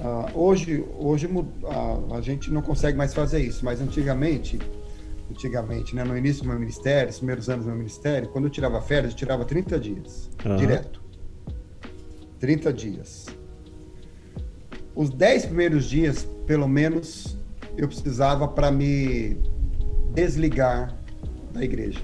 [0.00, 4.58] Uh, hoje, hoje uh, a gente não consegue mais fazer isso, mas antigamente,
[5.30, 8.50] antigamente, né, no início do meu ministério, os primeiros anos do meu ministério, quando eu
[8.50, 10.56] tirava férias, eu tirava 30 dias, uhum.
[10.56, 11.02] direto.
[12.38, 13.26] 30 dias.
[14.94, 17.38] Os 10 primeiros dias, pelo menos,
[17.76, 19.36] eu precisava para me
[20.14, 20.96] desligar
[21.52, 22.00] da igreja.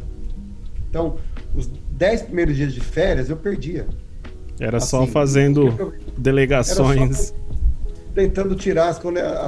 [0.89, 1.17] Então,
[1.55, 3.87] os 10 primeiros dias de férias eu perdia.
[4.61, 7.35] Era assim, só fazendo delegações.
[8.15, 9.01] Tentando tirar as,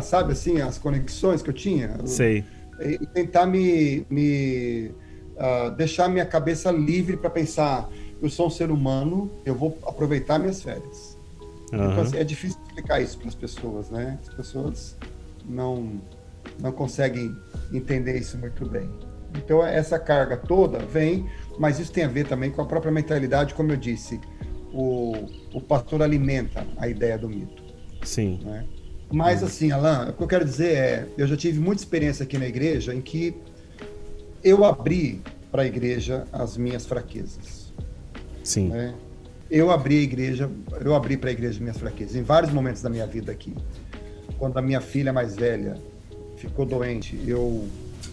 [0.05, 1.99] sabe assim, as conexões que eu tinha.
[2.07, 2.45] Sei.
[2.81, 4.91] E tentar me, me
[5.37, 7.89] uh, deixar minha cabeça livre para pensar,
[8.21, 11.17] eu sou um ser humano, eu vou aproveitar minhas férias.
[11.73, 11.91] Uhum.
[11.91, 14.19] Então, assim, é difícil explicar isso para as pessoas, né?
[14.27, 14.97] As pessoas
[15.45, 16.01] não,
[16.61, 17.35] não conseguem
[17.73, 18.89] entender isso muito bem.
[19.37, 23.55] Então, essa carga toda vem, mas isso tem a ver também com a própria mentalidade,
[23.55, 24.21] como eu disse.
[24.73, 25.13] O,
[25.53, 27.64] o pastor alimenta a ideia do mito.
[28.05, 28.41] Sim.
[28.45, 28.65] Né?
[29.11, 29.47] Mas, uhum.
[29.47, 32.47] assim, Alain, o que eu quero dizer é: eu já tive muita experiência aqui na
[32.47, 33.35] igreja em que
[34.43, 37.73] eu abri para a igreja as minhas fraquezas.
[38.43, 38.69] Sim.
[38.69, 38.95] Né?
[39.51, 40.51] Eu abri a igreja,
[40.81, 43.55] eu abri para a igreja minhas fraquezas em vários momentos da minha vida aqui.
[44.39, 45.79] Quando a minha filha mais velha
[46.37, 47.67] ficou doente, eu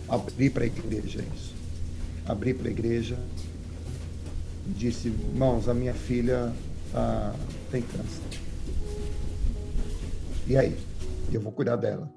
[0.07, 1.53] abri para a igreja isso.
[2.25, 3.17] Abri para a igreja,
[4.67, 6.53] disse, irmãos, a minha filha
[6.93, 7.33] ah,
[7.71, 8.21] tem câncer.
[10.52, 10.78] E aí?
[11.32, 12.12] Eu vou cuidar dela.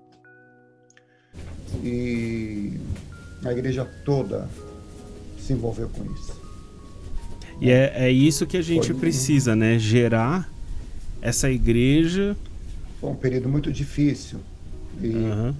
[1.85, 2.73] E
[3.45, 4.49] a igreja toda
[5.39, 6.35] se envolveu com isso.
[7.61, 9.79] E é, é isso que a gente Foi, precisa, né?
[9.79, 10.53] Gerar
[11.23, 12.37] essa igreja.
[13.01, 14.41] Foi um período muito difícil.
[15.01, 15.55] E, uhum.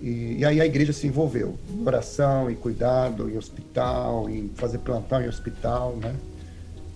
[0.00, 4.78] e, e, aí a igreja se envolveu em oração, em cuidado, em hospital, em fazer
[4.78, 6.14] plantão em hospital, né?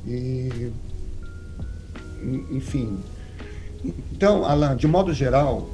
[0.07, 0.71] E,
[2.51, 2.99] enfim.
[4.13, 5.69] Então, Alan, de modo geral,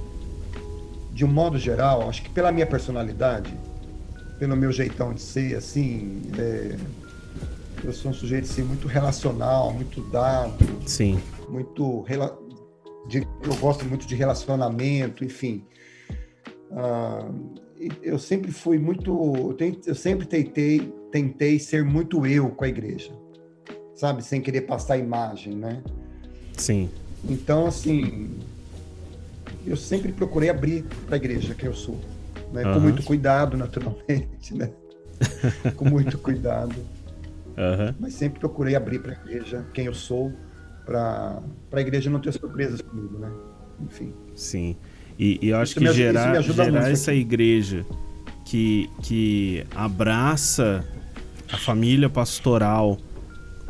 [1.13, 3.55] de um modo geral, acho que pela minha personalidade,
[4.39, 6.77] pelo meu jeitão de ser, assim, é,
[7.85, 10.65] eu sou um sujeito assim, muito relacional, muito dado.
[10.87, 11.21] Sim.
[11.49, 12.05] Muito.
[13.09, 15.65] De, eu gosto muito de relacionamento, enfim.
[16.71, 17.55] Uh,
[18.03, 19.57] eu sempre fui muito.
[19.87, 23.13] Eu sempre tentei, tentei ser muito eu com a igreja,
[23.95, 24.23] sabe?
[24.23, 25.83] Sem querer passar imagem, né?
[26.57, 26.91] Sim.
[27.29, 28.31] Então, assim,
[29.67, 32.01] eu sempre procurei abrir para a igreja que eu sou,
[32.53, 32.65] né?
[32.65, 32.75] Uhum.
[32.75, 34.71] Com muito cuidado, naturalmente, né?
[35.77, 36.75] com muito cuidado.
[37.49, 37.95] Uhum.
[37.99, 40.33] Mas sempre procurei abrir para a igreja quem eu sou,
[40.87, 41.43] para
[41.73, 43.31] a igreja não ter surpresas comigo, né?
[43.81, 44.15] Enfim.
[44.35, 44.77] Sim.
[45.19, 47.85] E, e eu acho isso que gerar, gerar essa igreja
[48.45, 50.85] que, que abraça
[51.53, 52.97] a família pastoral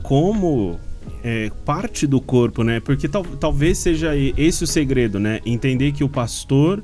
[0.03, 0.79] como
[1.23, 2.81] é, parte do corpo, né?
[2.81, 5.41] Porque tal, talvez seja esse o segredo, né?
[5.45, 6.83] Entender que o pastor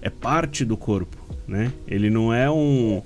[0.00, 1.16] é parte do corpo,
[1.46, 1.72] né?
[1.86, 3.02] Ele não é um,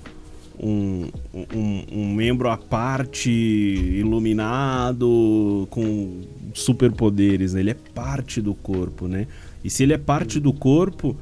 [0.61, 6.21] um, um, um membro à parte, iluminado, com
[6.53, 7.61] superpoderes, né?
[7.61, 9.27] Ele é parte do corpo, né?
[9.63, 11.15] E se ele é parte do corpo,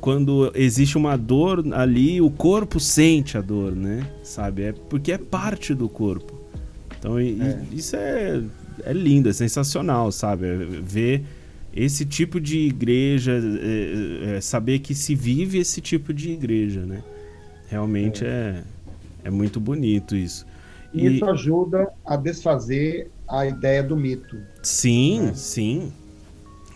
[0.00, 4.06] quando existe uma dor ali, o corpo sente a dor, né?
[4.22, 4.62] Sabe?
[4.62, 6.34] É porque é parte do corpo.
[6.98, 7.62] Então, é.
[7.72, 8.42] isso é
[8.84, 10.46] é lindo, é sensacional, sabe?
[10.46, 11.24] É, ver
[11.74, 17.02] esse tipo de igreja, é, é, saber que se vive esse tipo de igreja, né?
[17.68, 18.62] Realmente é,
[19.24, 20.46] é, é muito bonito isso.
[20.92, 24.36] E isso ajuda a desfazer a ideia do mito.
[24.62, 25.32] Sim, né?
[25.34, 25.92] sim.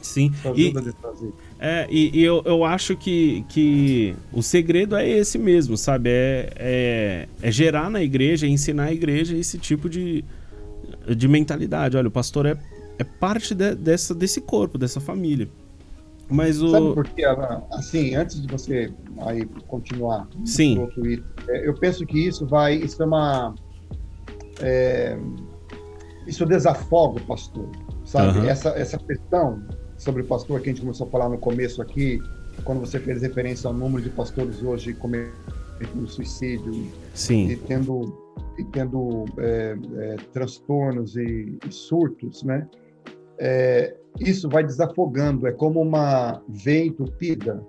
[0.03, 0.33] Sim.
[0.35, 1.33] Isso ajuda e, a desfazer.
[1.61, 6.11] É, e, e, eu, eu acho que, que o segredo é esse mesmo, sabe?
[6.11, 10.25] É, é, é gerar na igreja, ensinar a igreja esse tipo de,
[11.15, 11.97] de mentalidade.
[11.97, 12.57] Olha, o pastor é,
[12.99, 15.49] é parte de, dessa, desse corpo, dessa família.
[16.31, 16.71] Mas o...
[16.71, 17.25] Sabe por quê,
[17.73, 18.93] Assim, antes de você
[19.23, 20.79] aí continuar Sim.
[20.79, 23.55] outro item, é, eu penso que isso vai, isso é uma,
[24.61, 25.19] é,
[26.27, 27.69] isso desafoga o pastor,
[28.05, 28.41] sabe?
[28.41, 28.45] Uhum.
[28.45, 29.63] Essa, essa questão
[29.97, 32.21] sobre o pastor que a gente começou a falar no começo aqui,
[32.65, 37.49] quando você fez referência ao número de pastores hoje cometendo suicídio Sim.
[37.49, 38.28] e tendo
[38.59, 42.68] e tendo é, é, transtornos e, e, surtos, né?
[43.39, 47.64] É, isso vai desafogando, é como uma veia entupida,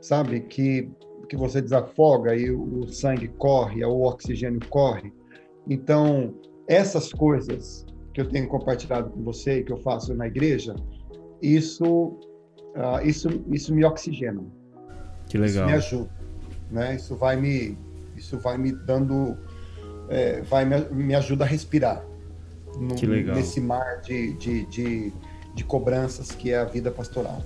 [0.00, 0.40] sabe?
[0.40, 0.90] Que,
[1.28, 5.12] que você desafoga e o, o sangue corre, o oxigênio corre.
[5.68, 6.34] Então,
[6.66, 10.74] essas coisas que eu tenho compartilhado com você e que eu faço na igreja,
[11.42, 12.18] isso,
[12.74, 14.42] uh, isso, isso me oxigena.
[15.28, 15.66] Que legal.
[15.66, 16.10] Isso me ajuda,
[16.70, 16.96] né?
[16.96, 17.78] Isso vai me,
[18.16, 19.36] isso vai me dando
[20.10, 22.04] é, vai me, me ajuda a respirar
[22.78, 23.36] no, que legal.
[23.36, 25.12] nesse mar de, de, de,
[25.54, 27.42] de, cobranças que é a vida pastoral.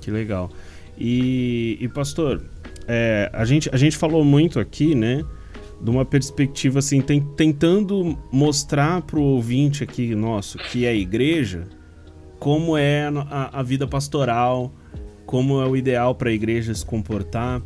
[0.00, 0.50] Que legal.
[0.96, 2.42] E, e pastor,
[2.86, 5.24] é, a, gente, a gente falou muito aqui, né,
[5.80, 10.94] de uma perspectiva assim, tem, tentando mostrar para o ouvinte aqui nosso, que é a
[10.94, 11.66] igreja,
[12.38, 14.72] como é a, a vida pastoral,
[15.24, 17.62] como é o ideal para a igreja se comportar.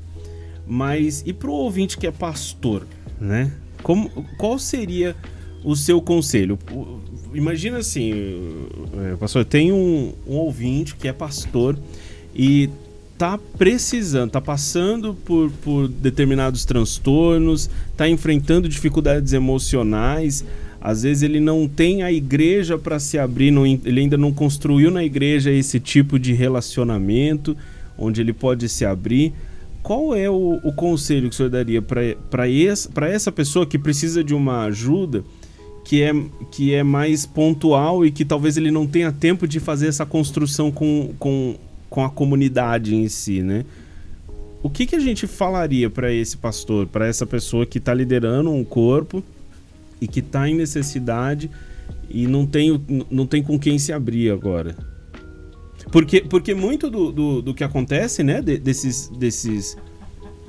[0.66, 2.86] Mas e para o ouvinte que é pastor,
[3.20, 3.52] né?
[3.82, 5.14] Como, qual seria
[5.64, 6.58] o seu conselho?
[7.34, 8.12] Imagina assim,
[9.12, 11.78] é, pastor, tem um, um ouvinte que é pastor
[12.34, 12.70] e
[13.18, 20.44] tá precisando, tá passando por, por determinados transtornos, tá enfrentando dificuldades emocionais.
[20.80, 24.90] Às vezes ele não tem a igreja para se abrir, não, ele ainda não construiu
[24.90, 27.56] na igreja esse tipo de relacionamento
[27.98, 29.32] onde ele pode se abrir.
[29.86, 34.34] Qual é o, o conselho que o senhor daria para essa pessoa que precisa de
[34.34, 35.22] uma ajuda
[35.84, 36.12] que é,
[36.50, 40.72] que é mais pontual e que talvez ele não tenha tempo de fazer essa construção
[40.72, 41.54] com, com
[41.88, 43.64] com a comunidade em si, né?
[44.62, 48.50] O que, que a gente falaria para esse pastor, para essa pessoa que está liderando
[48.50, 49.22] um corpo
[50.00, 51.50] e que está em necessidade
[52.10, 52.80] e não tem,
[53.10, 54.76] não tem com quem se abrir agora?
[55.90, 59.76] Porque, porque muito do, do, do que acontece, né, desses, desses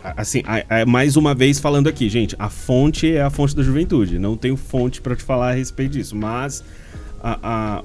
[0.04, 3.64] assim, a, a, mais uma vez falando aqui, gente, a fonte é a fonte da
[3.64, 4.20] juventude.
[4.20, 6.64] Não tenho fonte para te falar a respeito disso, mas
[7.22, 7.84] a, a,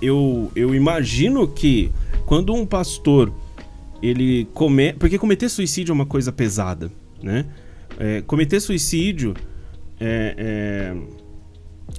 [0.00, 1.90] eu, eu imagino que
[2.26, 3.32] quando um pastor
[4.02, 4.98] ele comete.
[4.98, 6.90] Porque cometer suicídio é uma coisa pesada,
[7.22, 7.46] né?
[7.98, 9.34] É, cometer suicídio
[10.00, 10.96] é, é...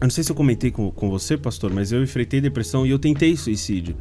[0.02, 2.90] Eu não sei se eu comentei com, com você, pastor, mas eu enfrentei depressão e
[2.90, 3.96] eu tentei suicídio.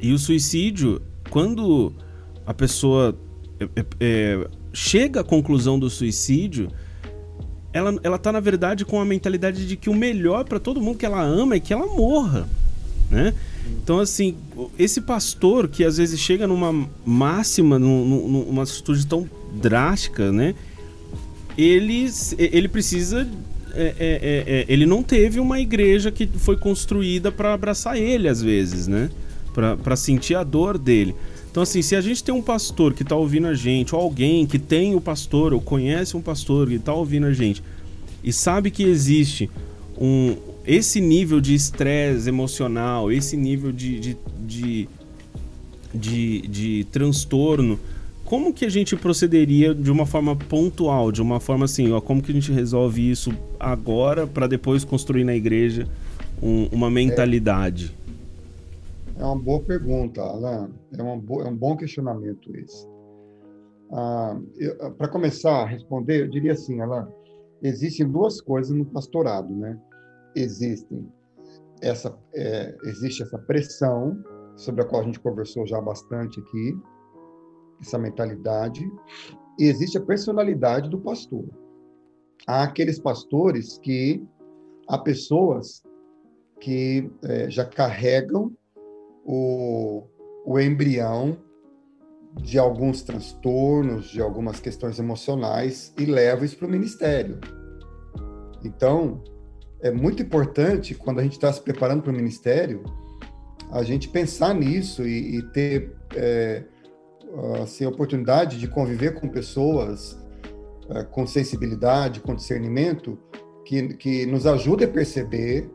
[0.00, 1.92] E o suicídio, quando
[2.46, 3.16] a pessoa
[3.58, 6.70] é, é, é, chega à conclusão do suicídio,
[7.72, 10.98] ela, ela tá, na verdade, com a mentalidade de que o melhor para todo mundo
[10.98, 12.48] que ela ama é que ela morra,
[13.10, 13.34] né?
[13.82, 14.36] Então, assim,
[14.78, 20.54] esse pastor que às vezes chega numa máxima, numa atitude tão drástica, né?
[21.56, 23.26] Ele, ele precisa.
[23.74, 28.28] É, é, é, é ele não teve uma igreja que foi construída para abraçar ele,
[28.28, 29.10] às vezes, né?
[29.82, 31.14] Para sentir a dor dele.
[31.50, 34.46] Então, assim, se a gente tem um pastor que está ouvindo a gente, ou alguém
[34.46, 37.62] que tem o pastor, ou conhece um pastor que está ouvindo a gente,
[38.22, 39.48] e sabe que existe
[39.98, 40.36] um,
[40.66, 44.88] esse nível de estresse emocional, esse nível de, de, de,
[45.94, 47.78] de, de transtorno,
[48.26, 52.20] como que a gente procederia de uma forma pontual, de uma forma assim, ó, como
[52.20, 55.88] que a gente resolve isso agora para depois construir na igreja
[56.42, 57.95] um, uma mentalidade?
[59.18, 60.70] É, uma boa pergunta, Alan.
[60.96, 62.86] É, uma bo é um bom questionamento esse.
[63.92, 64.38] Ah,
[64.98, 67.08] para começar a responder, eu diria assim, Alan,
[67.62, 69.80] existem duas coisas no pastorado, né?
[70.36, 71.10] existem
[71.82, 74.22] essa é, existe essa pressão
[74.56, 76.78] sobre a qual a gente conversou já bastante aqui,
[77.80, 78.80] essa mentalidade,
[79.58, 81.44] e existe a personalidade do pastor.
[82.46, 84.24] Há aqueles pastores que
[84.88, 85.82] há pessoas
[86.60, 88.52] que é, já carregam
[89.26, 90.04] o,
[90.46, 91.36] o embrião
[92.40, 97.40] de alguns transtornos, de algumas questões emocionais e levam isso para o ministério.
[98.64, 99.22] Então,
[99.80, 102.84] é muito importante, quando a gente está se preparando para o ministério,
[103.70, 106.64] a gente pensar nisso e, e ter é,
[107.62, 110.16] assim, a oportunidade de conviver com pessoas
[110.90, 113.18] é, com sensibilidade, com discernimento,
[113.64, 115.68] que, que nos ajude a perceber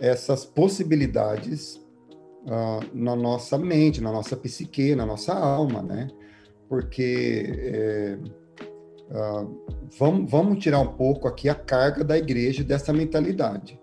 [0.00, 1.85] essas possibilidades
[2.46, 6.08] uh, na nossa mente, na nossa psique, na nossa alma, né?
[6.68, 8.18] Porque é,
[9.08, 9.64] Uh,
[9.98, 13.80] vamos, vamos tirar um pouco aqui a carga da igreja dessa mentalidade.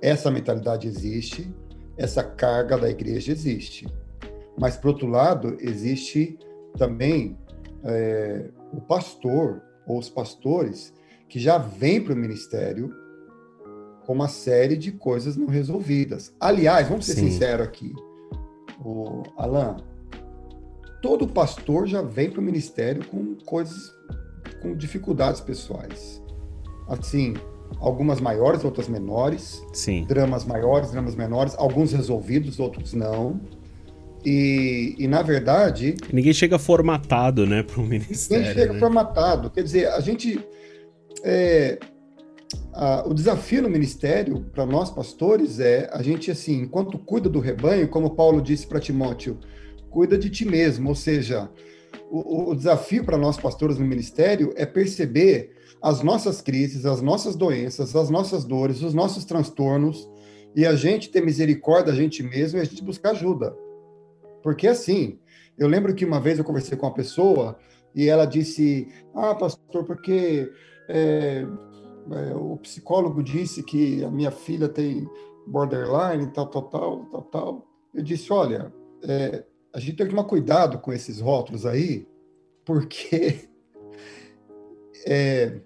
[0.00, 1.54] Essa mentalidade existe,
[1.96, 3.86] essa carga da igreja existe.
[4.58, 6.38] Mas, por outro lado, existe
[6.78, 7.36] também
[7.84, 10.92] é, o pastor ou os pastores
[11.28, 12.90] que já vêm para o ministério
[14.06, 16.32] com uma série de coisas não resolvidas.
[16.38, 17.30] Aliás, vamos ser Sim.
[17.30, 17.92] sinceros aqui,
[18.84, 19.78] o Alan,
[21.02, 23.92] todo pastor já vem para o ministério com coisas
[24.62, 26.22] com dificuldades pessoais.
[26.88, 27.34] Assim,
[27.80, 29.60] algumas maiores, outras menores.
[29.72, 30.04] Sim.
[30.06, 33.40] Dramas maiores, dramas menores, alguns resolvidos, outros não.
[34.24, 35.96] E, e na verdade.
[36.12, 38.46] Ninguém chega formatado, né, para o ministério.
[38.46, 38.78] Ninguém chega né?
[38.78, 39.50] formatado.
[39.50, 40.38] Quer dizer, a gente.
[41.24, 41.78] É,
[42.76, 47.40] a, o desafio no ministério para nós pastores é a gente assim, enquanto cuida do
[47.40, 49.38] rebanho, como Paulo disse para Timóteo,
[49.88, 51.48] cuida de ti mesmo, ou seja,
[52.10, 57.34] o, o desafio para nós pastores no ministério é perceber as nossas crises, as nossas
[57.34, 60.08] doenças, as nossas dores, os nossos transtornos,
[60.54, 63.56] e a gente ter misericórdia da gente mesmo e a gente buscar ajuda.
[64.42, 65.18] Porque assim,
[65.58, 67.58] eu lembro que uma vez eu conversei com uma pessoa
[67.94, 70.50] e ela disse: Ah, pastor, porque
[70.88, 71.46] é,
[72.12, 75.08] é, o psicólogo disse que a minha filha tem
[75.46, 77.66] borderline, tal, tal, tal, tal, tal.
[77.94, 82.06] Eu disse, olha, é, a gente tem que tomar cuidado com esses rótulos aí,
[82.64, 83.48] porque
[85.06, 85.60] é,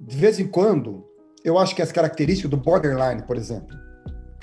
[0.00, 1.04] de vez em quando,
[1.44, 3.76] eu acho que as características do borderline, por exemplo,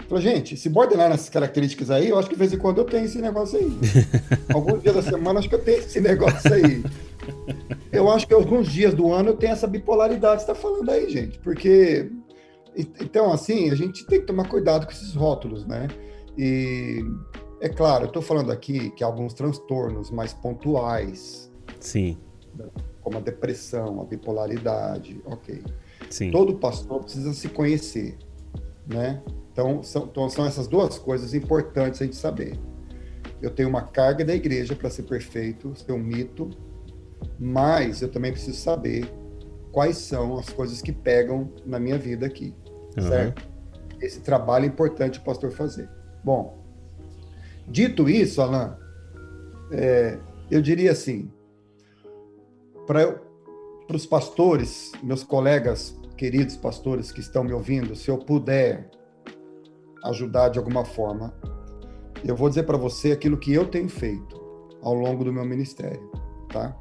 [0.07, 2.86] Falei, gente, se borderline essas características aí, eu acho que de vez em quando eu
[2.86, 3.71] tenho esse negócio aí.
[4.53, 6.84] Alguns dias da semana acho que eu tenho esse negócio aí.
[7.91, 10.89] Eu acho que alguns dias do ano eu tenho essa bipolaridade que você está falando
[10.89, 11.39] aí, gente.
[11.39, 12.11] Porque,
[12.76, 15.88] então, assim, a gente tem que tomar cuidado com esses rótulos, né?
[16.38, 17.03] E,
[17.61, 21.51] é claro, eu estou falando aqui que alguns transtornos mais pontuais.
[21.80, 22.17] Sim.
[23.01, 25.63] Como a depressão, a bipolaridade, ok.
[26.09, 26.32] Sim.
[26.32, 28.17] Todo pastor precisa se conhecer,
[28.88, 29.21] né?
[29.51, 32.57] Então são, então, são essas duas coisas importantes a gente saber.
[33.41, 36.49] Eu tenho uma carga da igreja para ser perfeito, ser um mito,
[37.39, 39.11] mas eu também preciso saber
[39.71, 42.53] quais são as coisas que pegam na minha vida aqui,
[42.97, 43.07] uhum.
[43.07, 43.47] certo?
[44.01, 45.89] Esse trabalho é importante o pastor fazer.
[46.24, 46.63] Bom,
[47.67, 48.74] dito isso, Alain,
[49.71, 50.19] é,
[50.51, 51.32] eu diria assim,
[52.86, 53.19] para
[53.93, 58.89] os pastores, meus colegas queridos pastores que estão me ouvindo, se eu puder
[60.05, 61.34] ajudar de alguma forma,
[62.24, 64.41] eu vou dizer para você aquilo que eu tenho feito
[64.82, 66.11] ao longo do meu ministério,
[66.49, 66.78] tá?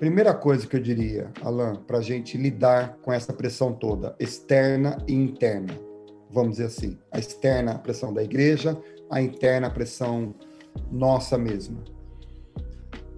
[0.00, 4.96] Primeira coisa que eu diria, Alan, para a gente lidar com essa pressão toda, externa
[5.06, 5.78] e interna,
[6.30, 8.80] vamos dizer assim, a externa a pressão da igreja,
[9.10, 10.34] a interna a pressão
[10.90, 11.84] nossa mesma.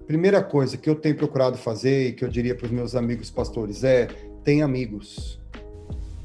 [0.05, 3.31] Primeira coisa que eu tenho procurado fazer e que eu diria para os meus amigos
[3.31, 4.07] pastores é:
[4.43, 5.39] tenha amigos.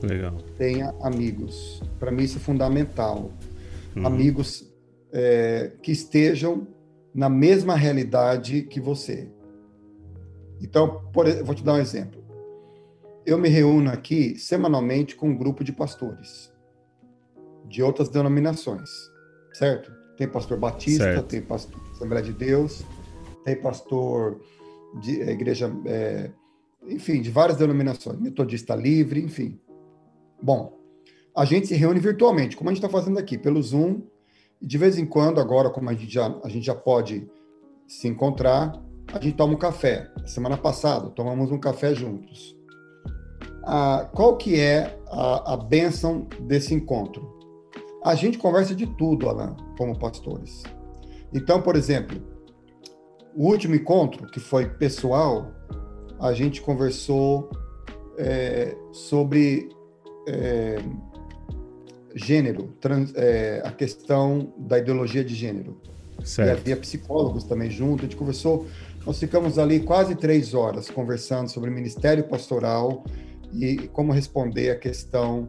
[0.03, 0.39] Legal.
[0.57, 1.81] Tenha amigos.
[2.01, 3.31] Para mim, isso é fundamental.
[3.95, 4.05] Uhum.
[4.05, 4.69] Amigos
[5.13, 6.67] é, que estejam
[7.15, 9.29] na mesma realidade que você.
[10.61, 12.23] Então, por, vou te dar um exemplo.
[13.25, 16.51] Eu me reúno aqui semanalmente com um grupo de pastores
[17.69, 18.89] de outras denominações,
[19.53, 19.93] certo?
[20.17, 21.27] Tem pastor batista, certo.
[21.27, 22.83] tem pastor Assembleia de Deus,
[23.45, 24.41] tem pastor
[25.01, 26.31] de é, igreja, é,
[26.87, 29.61] enfim, de várias denominações, metodista livre, enfim.
[30.43, 30.79] Bom,
[31.37, 34.03] a gente se reúne virtualmente, como a gente está fazendo aqui, pelo Zoom,
[34.61, 37.29] e de vez em quando, agora, como a gente já, a gente já pode
[37.87, 38.83] se encontrar,
[39.13, 40.11] a gente toma um café.
[40.29, 42.55] Semana passada, tomamos um café juntos.
[43.65, 47.27] Ah, qual que é a, a bênção desse encontro?
[48.05, 50.63] A gente conversa de tudo, Alan, como pastores.
[51.33, 52.21] Então, por exemplo,
[53.35, 55.51] o último encontro, que foi pessoal,
[56.21, 57.49] a gente conversou
[58.19, 59.71] é, sobre
[60.29, 60.77] é,
[62.15, 65.81] gênero, trans, é, a questão da ideologia de gênero.
[66.23, 66.49] Certo.
[66.49, 68.67] E havia psicólogos também junto, a gente conversou,
[69.07, 73.05] nós ficamos ali quase três horas conversando sobre ministério pastoral
[73.53, 75.49] e como responder a questão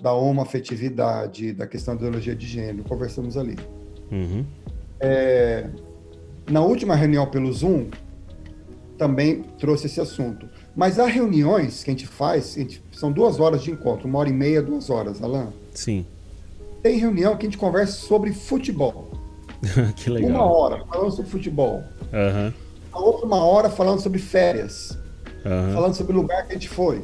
[0.00, 3.56] da homoafetividade, da questão da ideologia de gênero, conversamos ali.
[4.10, 4.44] Uhum.
[4.98, 5.68] É,
[6.50, 7.88] na última reunião pelo Zoom,
[8.96, 10.48] também trouxe esse assunto.
[10.76, 14.18] Mas há reuniões que a gente faz, a gente, são duas horas de encontro, uma
[14.18, 15.52] hora e meia, duas horas, Alan.
[15.72, 16.06] Sim.
[16.82, 19.10] Tem reunião que a gente conversa sobre futebol.
[19.96, 20.30] que legal.
[20.30, 21.82] Uma hora falando sobre futebol.
[22.12, 22.52] Uhum.
[22.92, 24.98] A outra uma hora falando sobre férias.
[25.44, 25.74] Uhum.
[25.74, 27.02] Falando sobre o lugar que a gente foi.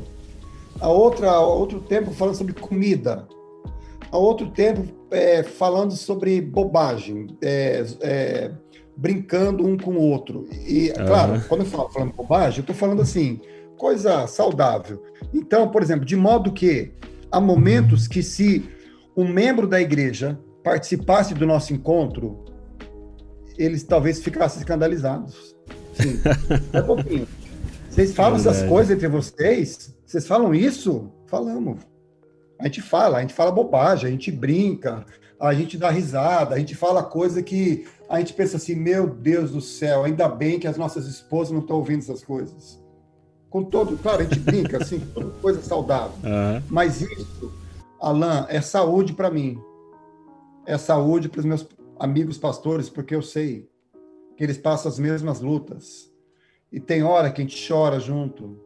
[0.81, 3.27] A outra, a outro tempo falando sobre comida.
[4.11, 7.29] A outro tempo é, falando sobre bobagem.
[7.41, 8.51] É, é,
[8.97, 10.49] brincando um com o outro.
[10.67, 11.07] E, uhum.
[11.07, 13.41] claro, quando eu falo falando bobagem, eu estou falando assim,
[13.77, 15.03] coisa saudável.
[15.35, 16.93] Então, por exemplo, de modo que
[17.31, 18.69] há momentos que se
[19.17, 22.45] um membro da igreja participasse do nosso encontro,
[23.57, 25.56] eles talvez ficassem escandalizados.
[25.97, 26.21] Sim,
[26.73, 27.27] é pouquinho.
[27.89, 29.97] Vocês falam essas coisas entre vocês?
[30.05, 31.11] Vocês falam isso?
[31.27, 31.81] Falamos.
[32.59, 35.05] A gente fala, a gente fala bobagem, a gente brinca,
[35.41, 39.51] a gente dá risada, a gente fala coisa que a gente pensa assim, meu Deus
[39.51, 42.83] do céu, ainda bem que as nossas esposas não estão ouvindo essas coisas.
[43.49, 45.01] Com todo, claro, a gente brinca assim,
[45.41, 46.17] coisa saudável.
[46.23, 46.63] Uhum.
[46.69, 47.53] Mas isso,
[48.01, 49.59] Alain, é saúde para mim.
[50.67, 51.67] É saúde para os meus
[51.99, 53.69] amigos pastores, porque eu sei
[54.37, 56.13] que eles passam as mesmas lutas.
[56.71, 58.59] E tem hora que a gente chora junto,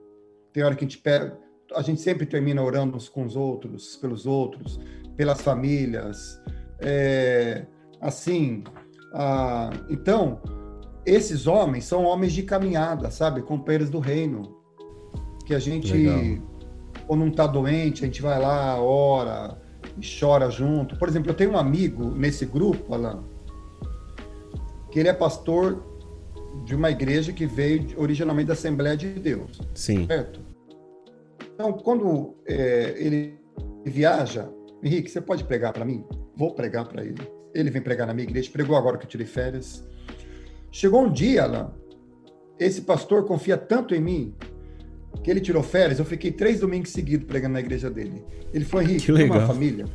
[0.52, 1.38] tem hora que a gente pega,
[1.74, 4.80] a gente sempre termina orando uns com os outros, pelos outros,
[5.16, 6.40] pelas famílias.
[6.80, 7.66] É,
[8.00, 8.64] assim,
[9.12, 10.40] ah, então,
[11.06, 13.42] esses homens são homens de caminhada, sabe?
[13.42, 14.56] Companheiros do reino.
[15.46, 16.46] Que a gente, Legal.
[17.06, 19.60] quando não está doente, a gente vai lá, ora
[19.98, 20.96] e chora junto.
[20.96, 23.24] Por exemplo, eu tenho um amigo nesse grupo, Alan,
[24.90, 25.84] que ele é pastor
[26.64, 29.60] de uma igreja que veio originalmente da Assembleia de Deus.
[29.74, 30.06] Sim.
[30.06, 30.40] Certo?
[31.54, 33.38] Então, quando é, ele
[33.84, 34.48] viaja,
[34.82, 36.04] Henrique, você pode pregar para mim?
[36.36, 37.20] Vou pregar para ele.
[37.54, 39.84] Ele vem pregar na minha igreja, pregou agora que eu tirei férias.
[40.70, 41.72] Chegou um dia, lá,
[42.58, 44.34] esse pastor confia tanto em mim
[45.22, 45.98] que ele tirou férias.
[45.98, 48.24] Eu fiquei três domingos seguidos pregando na igreja dele.
[48.52, 49.38] Ele foi Henrique, que legal.
[49.38, 49.86] uma família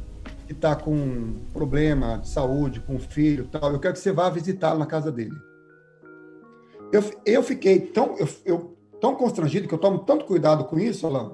[0.45, 3.71] que está com problema de saúde, com um filho tal.
[3.71, 5.35] Eu quero que você vá visitá-lo na casa dele.
[6.91, 11.05] Eu, eu fiquei tão, eu, eu, tão constrangido, que eu tomo tanto cuidado com isso,
[11.07, 11.31] Alain,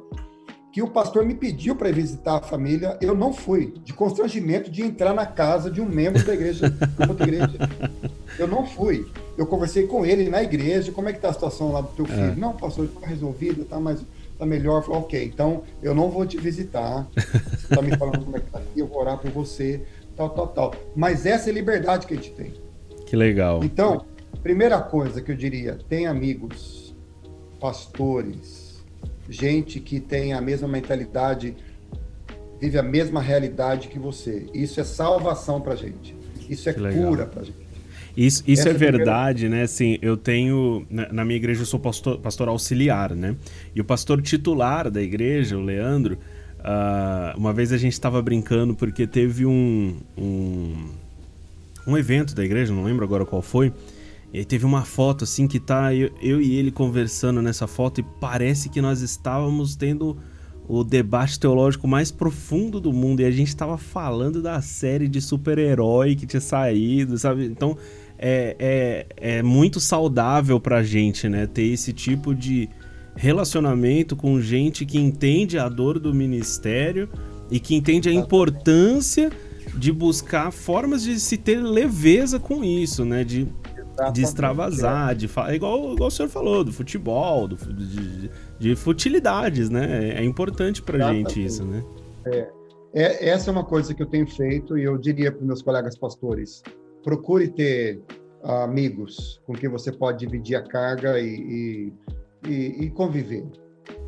[0.72, 4.82] que o pastor me pediu para visitar a família, eu não fui, de constrangimento de
[4.82, 7.52] entrar na casa de um membro da igreja, da outra igreja.
[8.40, 9.06] Eu não fui.
[9.38, 12.06] Eu conversei com ele na igreja, como é que está a situação lá do teu
[12.06, 12.32] filho?
[12.32, 12.36] É.
[12.36, 14.00] Não, pastor, está resolvido, está mais
[14.42, 14.84] tá melhor.
[14.84, 17.08] Falei, ok, então eu não vou te visitar.
[17.14, 19.84] Você está me falando como é que está aqui, eu vou orar por você,
[20.16, 20.74] tal, tal, tal.
[20.96, 22.54] Mas essa é a liberdade que a gente tem.
[23.06, 23.64] Que legal.
[23.64, 24.06] Então,
[24.42, 26.96] primeira coisa que eu diria, tem amigos,
[27.60, 28.84] pastores,
[29.30, 31.56] gente que tem a mesma mentalidade,
[32.60, 34.48] vive a mesma realidade que você.
[34.54, 36.18] Isso é salvação para gente.
[36.50, 37.71] Isso é cura para gente.
[38.16, 39.64] Isso, isso é, é verdade, né?
[39.64, 40.86] Assim, eu tenho.
[40.90, 43.36] Na, na minha igreja eu sou pastor, pastor, auxiliar, né?
[43.76, 46.18] E o pastor titular da igreja, o Leandro,
[46.60, 50.90] uh, uma vez a gente estava brincando porque teve um, um,
[51.88, 53.72] um evento da igreja, não lembro agora qual foi.
[54.34, 58.00] E aí teve uma foto assim que tá eu, eu e ele conversando nessa foto
[58.00, 60.18] e parece que nós estávamos tendo
[60.70, 65.20] o debate teológico mais profundo do mundo e a gente estava falando da série de
[65.20, 67.46] super-herói que tinha saído, sabe?
[67.46, 67.78] Então
[68.22, 71.48] é, é, é muito saudável pra gente, né?
[71.48, 72.70] Ter esse tipo de
[73.16, 77.10] relacionamento com gente que entende a dor do ministério
[77.50, 79.32] e que entende a importância
[79.76, 83.24] de buscar formas de se ter leveza com isso, né?
[83.24, 83.48] De,
[84.14, 85.52] de extravasar, de falar.
[85.52, 90.12] É igual, igual o senhor falou, do futebol, do, de, de futilidades, né?
[90.16, 91.34] É importante pra Exatamente.
[91.34, 91.84] gente isso, né?
[92.26, 92.50] É,
[92.94, 95.98] é, essa é uma coisa que eu tenho feito e eu diria para meus colegas
[95.98, 96.62] pastores:
[97.04, 98.02] procure ter
[98.44, 101.94] amigos com quem você pode dividir a carga e, e,
[102.48, 103.46] e, e conviver.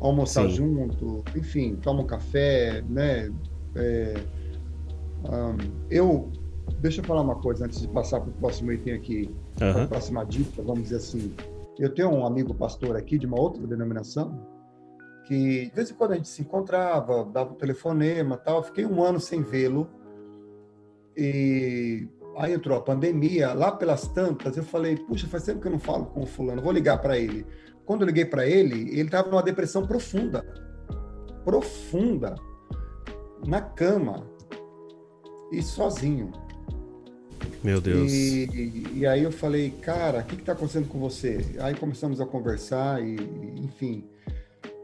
[0.00, 0.56] Almoçar Sim.
[0.56, 3.32] junto, enfim, toma um café, né?
[3.76, 4.14] É,
[5.24, 6.30] um, eu,
[6.80, 9.30] deixa eu falar uma coisa antes de passar para o próximo item aqui,
[9.60, 9.72] uhum.
[9.72, 11.34] para a próxima dica, vamos dizer assim.
[11.78, 14.54] Eu tenho um amigo pastor aqui de uma outra denominação
[15.24, 18.62] que de vez em quando a gente se encontrava, dava um telefonema tal.
[18.62, 19.88] Fiquei um ano sem vê-lo
[21.16, 22.06] e
[22.36, 25.78] Aí entrou a pandemia, lá pelas tantas, eu falei, puxa, faz tempo que eu não
[25.78, 27.46] falo com o fulano, vou ligar para ele.
[27.84, 30.44] Quando eu liguei para ele, ele estava numa depressão profunda.
[31.44, 32.34] Profunda.
[33.46, 34.26] Na cama.
[35.52, 36.32] E sozinho.
[37.62, 38.10] Meu Deus.
[38.10, 41.44] E, e aí eu falei, cara, o que está acontecendo com você?
[41.60, 43.14] Aí começamos a conversar e,
[43.56, 44.04] enfim.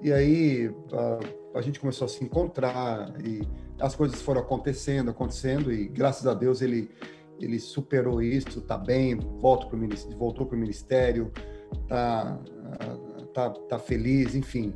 [0.02, 3.42] E aí a, a gente começou a se encontrar e
[3.78, 6.90] as coisas foram acontecendo, acontecendo e graças a Deus ele
[7.44, 11.32] ele superou isso, está bem, voltou para o voltou para o ministério,
[11.82, 12.38] está
[13.32, 14.74] tá, tá feliz, enfim.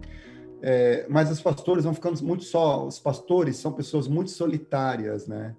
[0.63, 2.87] É, mas os pastores vão ficando muito só.
[2.87, 5.55] Os pastores são pessoas muito solitárias, né?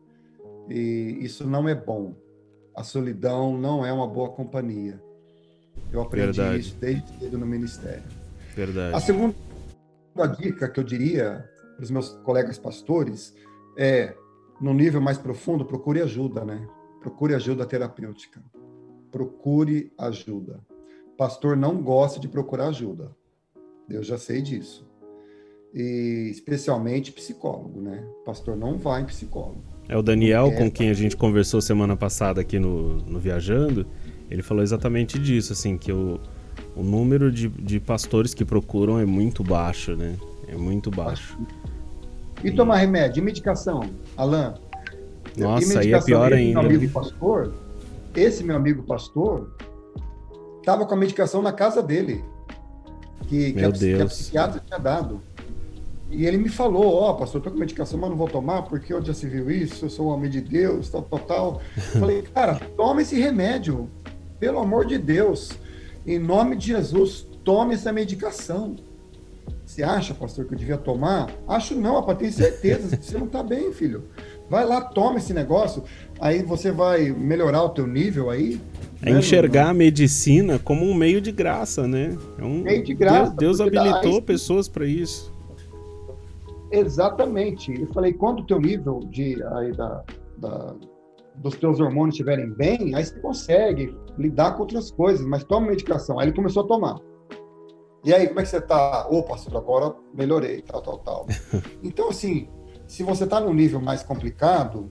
[0.70, 2.16] E isso não é bom.
[2.76, 5.02] A solidão não é uma boa companhia.
[5.92, 6.60] Eu aprendi Verdade.
[6.60, 8.04] isso desde cedo no ministério.
[8.56, 8.96] Verdade.
[8.96, 9.36] A segunda
[10.40, 13.36] dica que eu diria para os meus colegas pastores
[13.78, 14.16] é,
[14.60, 16.68] no nível mais profundo, procure ajuda, né?
[17.06, 18.42] Procure ajuda terapêutica.
[19.12, 20.60] Procure ajuda.
[21.16, 23.12] Pastor não gosta de procurar ajuda.
[23.88, 24.90] Eu já sei disso.
[25.72, 28.04] E especialmente psicólogo, né?
[28.26, 29.62] Pastor não vai em psicólogo.
[29.88, 33.86] É o Daniel é, com quem a gente conversou semana passada aqui no, no Viajando.
[34.28, 36.20] Ele falou exatamente disso, assim, que o,
[36.76, 40.18] o número de, de pastores que procuram é muito baixo, né?
[40.48, 41.38] É muito baixo.
[42.44, 43.82] E, e tomar remédio, e medicação,
[44.18, 44.65] Alain?
[45.38, 46.62] Nossa, aí é pior ainda.
[46.62, 47.54] Meu amigo pastor,
[48.16, 49.56] esse meu amigo pastor
[50.60, 52.24] estava com a medicação na casa dele,
[53.28, 53.80] que, meu que, a, Deus.
[53.80, 55.22] que a psiquiatra tinha dado.
[56.10, 58.94] E ele me falou, ó, oh, pastor, tô com medicação, mas não vou tomar, porque
[58.94, 61.62] onde já se viu isso, eu sou um homem de Deus, tal, tal, tal.
[62.00, 63.90] Falei, cara, toma esse remédio,
[64.40, 65.52] pelo amor de Deus.
[66.06, 68.76] Em nome de Jesus, tome essa medicação.
[69.66, 71.30] Você acha, pastor, que eu devia tomar?
[71.48, 74.04] Acho não, para ter certeza, você não está bem, filho.
[74.50, 75.84] Vai lá, toma esse negócio,
[76.20, 78.60] aí você vai melhorar o teu nível aí.
[79.02, 79.20] É né?
[79.20, 82.16] enxergar a medicina como um meio de graça, né?
[82.38, 83.34] É um meio de graça.
[83.36, 84.26] Deus, Deus habilitou dá...
[84.26, 85.34] pessoas para isso.
[86.72, 87.74] Exatamente.
[87.80, 90.04] Eu falei, quando o teu nível de aí da,
[90.38, 90.76] da
[91.38, 96.20] dos teus hormônios estiverem bem, aí você consegue lidar com outras coisas, mas toma medicação.
[96.20, 97.00] Aí ele começou a tomar.
[98.04, 99.08] E aí, como é que você tá?
[99.10, 101.28] Ô, pastor, agora melhorei, tal, tal, tal.
[101.84, 102.48] Então, assim,
[102.88, 104.90] se você está num nível mais complicado,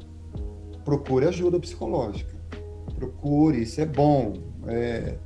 [0.84, 2.34] procure ajuda psicológica.
[2.96, 4.34] Procure, isso é bom.
[4.66, 5.16] É,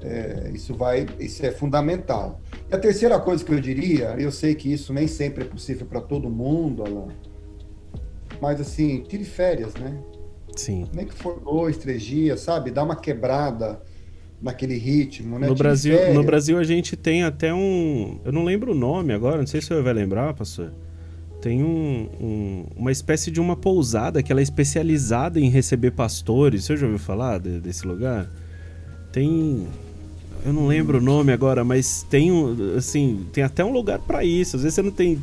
[0.00, 2.40] é, isso vai, isso é fundamental.
[2.70, 5.86] E a terceira coisa que eu diria, eu sei que isso nem sempre é possível
[5.86, 7.08] para todo mundo, Alan,
[8.40, 9.98] mas assim, tire férias, né?
[10.54, 10.86] Sim.
[10.92, 12.70] Nem que for dois, três dias, sabe?
[12.70, 13.80] Dá uma quebrada
[14.40, 15.46] naquele ritmo, né?
[15.46, 19.38] No Brasil, no Brasil a gente tem até um, eu não lembro o nome agora,
[19.38, 20.72] não sei se você vai lembrar, pastor.
[21.46, 26.64] Tem um, um, uma espécie de uma pousada que ela é especializada em receber pastores.
[26.64, 28.28] Você já ouviu falar de, desse lugar?
[29.12, 29.64] Tem
[30.44, 34.24] eu não lembro o nome agora, mas tem um, assim, tem até um lugar para
[34.24, 34.56] isso.
[34.56, 35.22] Às vezes você não tem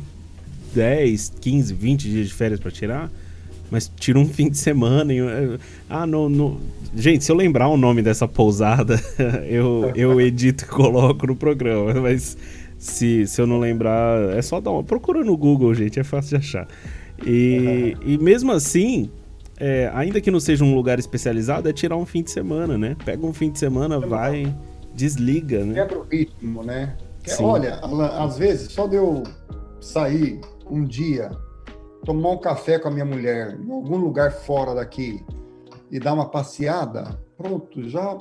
[0.74, 3.12] 10, 15, 20 dias de férias para tirar,
[3.70, 5.12] mas tira um fim de semana.
[5.12, 5.18] E,
[5.90, 6.58] ah, não, não.
[6.96, 8.98] Gente, se eu lembrar o nome dessa pousada,
[9.46, 12.00] eu, eu edito e coloco no programa.
[12.00, 12.34] Mas
[12.84, 14.84] se, se eu não lembrar, é só dar uma.
[14.84, 16.68] Procura no Google, gente, é fácil de achar.
[17.24, 19.10] E, e mesmo assim,
[19.58, 22.94] é, ainda que não seja um lugar especializado, é tirar um fim de semana, né?
[23.02, 24.54] Pega um fim de semana, vai,
[24.94, 25.74] desliga, né?
[25.74, 26.94] Quebra o ritmo, né?
[27.40, 27.80] Olha,
[28.18, 29.22] às vezes, só de eu
[29.80, 31.30] sair um dia,
[32.04, 35.24] tomar um café com a minha mulher em algum lugar fora daqui
[35.90, 38.18] e dar uma passeada, pronto, já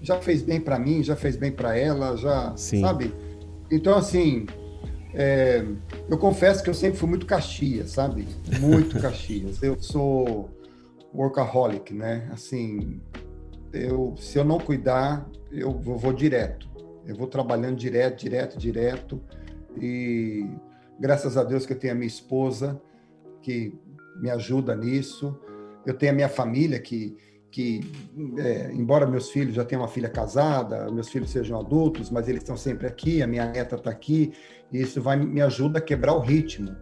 [0.00, 2.80] já fez bem para mim, já fez bem para ela, já, Sim.
[2.80, 3.12] sabe?
[3.70, 4.46] Então assim,
[5.14, 5.64] é,
[6.08, 8.26] eu confesso que eu sempre fui muito Caxias, sabe?
[8.60, 9.62] Muito Caxias.
[9.62, 10.50] Eu sou
[11.14, 12.28] workaholic, né?
[12.32, 13.00] Assim,
[13.72, 16.68] eu se eu não cuidar, eu vou, vou direto.
[17.06, 19.22] Eu vou trabalhando direto, direto, direto
[19.80, 20.46] e
[21.00, 22.80] Graças a Deus que eu tenho a minha esposa
[23.40, 23.72] que
[24.16, 25.38] me ajuda nisso.
[25.86, 27.16] Eu tenho a minha família que,
[27.50, 27.80] que
[28.36, 32.42] é, embora meus filhos já tenham uma filha casada, meus filhos sejam adultos, mas eles
[32.42, 34.32] estão sempre aqui, a minha neta está aqui,
[34.70, 36.76] e isso vai me ajuda a quebrar o ritmo.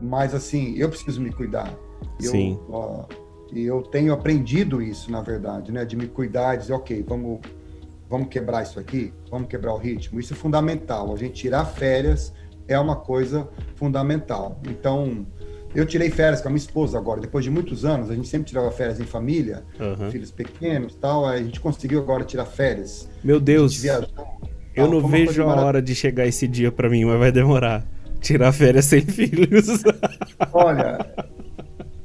[0.00, 1.74] Mas assim, eu preciso me cuidar.
[2.22, 2.60] Eu, Sim.
[2.68, 3.06] Ó,
[3.52, 5.84] e eu tenho aprendido isso, na verdade, né?
[5.84, 7.40] De me cuidar, e dizer, ok, vamos,
[8.08, 10.20] vamos quebrar isso aqui, vamos quebrar o ritmo.
[10.20, 11.12] Isso é fundamental.
[11.12, 12.34] A gente tirar férias
[12.68, 14.60] é uma coisa fundamental.
[14.68, 15.26] Então,
[15.76, 18.48] eu tirei férias com a minha esposa agora, depois de muitos anos, a gente sempre
[18.48, 20.10] tirava férias em família, uhum.
[20.10, 23.08] filhos pequenos e tal, a gente conseguiu agora tirar férias.
[23.22, 24.08] Meu Deus, viajou,
[24.74, 27.86] eu não vejo a hora de chegar esse dia para mim, mas vai demorar.
[28.20, 29.82] Tirar férias sem filhos.
[30.52, 30.98] Olha,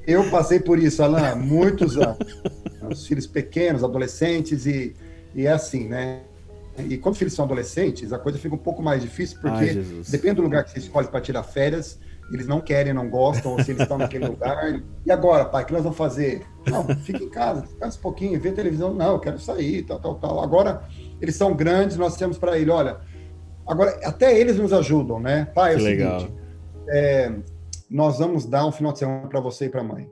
[0.05, 2.41] eu passei por isso, Alan, muitos anos.
[2.89, 4.93] Os filhos pequenos, adolescentes, e,
[5.33, 6.21] e é assim, né?
[6.77, 9.85] E quando os filhos são adolescentes, a coisa fica um pouco mais difícil, porque Ai,
[10.09, 11.99] depende do lugar que você escolhe para tirar férias,
[12.31, 14.81] eles não querem, não gostam, ou se eles estão naquele lugar.
[15.05, 16.45] E agora, pai, o que nós vamos fazer?
[16.65, 18.93] Não, fica em casa, descansa um pouquinho, vê televisão.
[18.93, 20.43] Não, eu quero sair, tal, tal, tal.
[20.43, 20.83] Agora,
[21.19, 22.99] eles são grandes, nós temos para ele, olha.
[23.67, 25.45] Agora, até eles nos ajudam, né?
[25.53, 26.27] Pai, é o que seguinte, legal.
[26.89, 27.31] É,
[27.89, 30.09] nós vamos dar um final de semana para você e para a mãe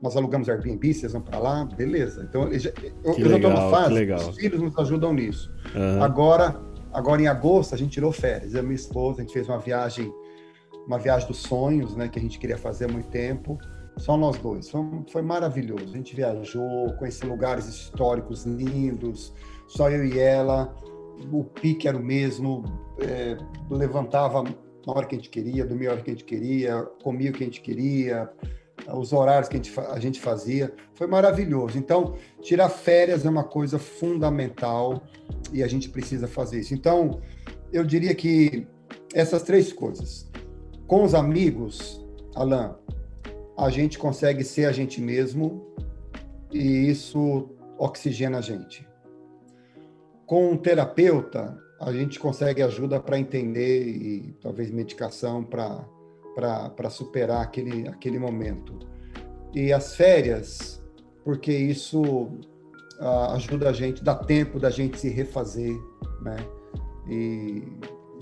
[0.00, 2.26] nós alugamos Airbnb, vocês vão para lá, beleza.
[2.28, 2.70] Então, eu, já,
[3.04, 5.52] eu, eu já estou na fase, os filhos nos ajudam nisso.
[5.74, 6.02] Uhum.
[6.02, 6.60] Agora,
[6.92, 8.54] agora, em agosto, a gente tirou férias.
[8.54, 10.10] Eu e minha esposa, a gente fez uma viagem,
[10.90, 13.56] uma viagem dos sonhos, né, que a gente queria fazer há muito tempo.
[13.96, 14.68] Só nós dois.
[14.68, 15.84] Foi, foi maravilhoso.
[15.84, 19.32] A gente viajou, conheceu lugares históricos lindos,
[19.68, 20.74] só eu e ela.
[21.30, 22.64] O pique era o mesmo,
[22.98, 23.36] é,
[23.70, 27.30] levantava na hora que a gente queria, dormia a hora que a gente queria, comia
[27.30, 28.28] o que a gente queria,
[28.92, 31.78] os horários que a gente, a gente fazia, foi maravilhoso.
[31.78, 35.02] Então, tirar férias é uma coisa fundamental
[35.52, 36.74] e a gente precisa fazer isso.
[36.74, 37.20] Então,
[37.72, 38.66] eu diria que
[39.14, 40.29] essas três coisas.
[40.90, 42.04] Com os amigos,
[42.34, 42.74] Alain,
[43.56, 45.64] a gente consegue ser a gente mesmo
[46.52, 47.48] e isso
[47.78, 48.84] oxigena a gente.
[50.26, 57.86] Com um terapeuta, a gente consegue ajuda para entender e talvez medicação para superar aquele,
[57.86, 58.76] aquele momento.
[59.54, 60.82] E as férias,
[61.24, 65.72] porque isso uh, ajuda a gente, dá tempo da gente se refazer,
[66.20, 66.36] né?
[67.08, 67.62] E,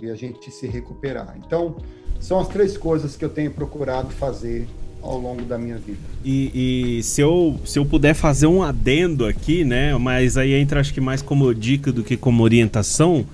[0.02, 1.34] e a gente se recuperar.
[1.38, 1.78] Então,
[2.20, 4.66] são as três coisas que eu tenho procurado fazer
[5.02, 5.98] ao longo da minha vida.
[6.24, 9.96] E, e, se, eu, se eu puder fazer um adendo aqui, né?
[9.96, 13.24] Mas aí entra acho que mais como dica do que como orientação,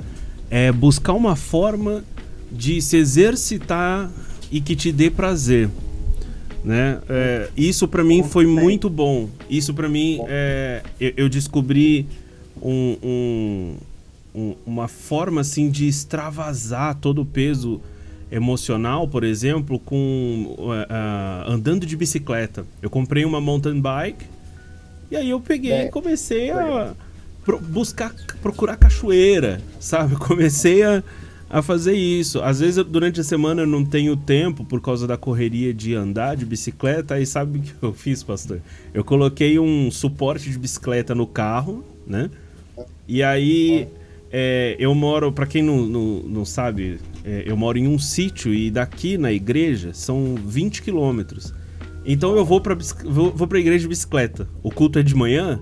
[0.51, 2.05] é buscar uma forma
[2.53, 4.11] de se exercitar
[4.51, 5.69] e que te dê prazer.
[6.63, 6.99] Né?
[7.09, 9.29] É, isso para mim foi muito bom.
[9.51, 12.07] Isso para mim é, eu, eu, descobri
[12.63, 13.77] um, um,
[14.35, 17.83] um, uma forma assim de extravasar todo o peso
[18.35, 22.67] emocional, por exemplo, com uh, uh, andando de bicicleta.
[22.83, 24.25] Eu comprei uma mountain bike
[25.11, 25.87] e aí eu peguei é.
[25.87, 26.95] e comecei a
[27.45, 28.13] pro, buscar,
[28.43, 30.17] procurar cachoeira, sabe?
[30.19, 31.03] Comecei a,
[31.49, 32.43] a fazer isso.
[32.43, 36.37] Às vezes durante a semana eu não tenho tempo por causa da correria de andar
[36.37, 37.15] de bicicleta.
[37.15, 38.61] Aí sabe o que eu fiz, pastor?
[38.93, 42.29] Eu coloquei um suporte de bicicleta no carro, né?
[43.07, 43.89] E aí é,
[44.79, 48.71] eu moro, para quem não, não, não sabe, é, eu moro em um sítio e
[48.71, 51.53] daqui na igreja são 20 quilômetros.
[52.05, 54.49] Então eu vou pra, vou, vou pra igreja de bicicleta.
[54.63, 55.61] O culto é de manhã,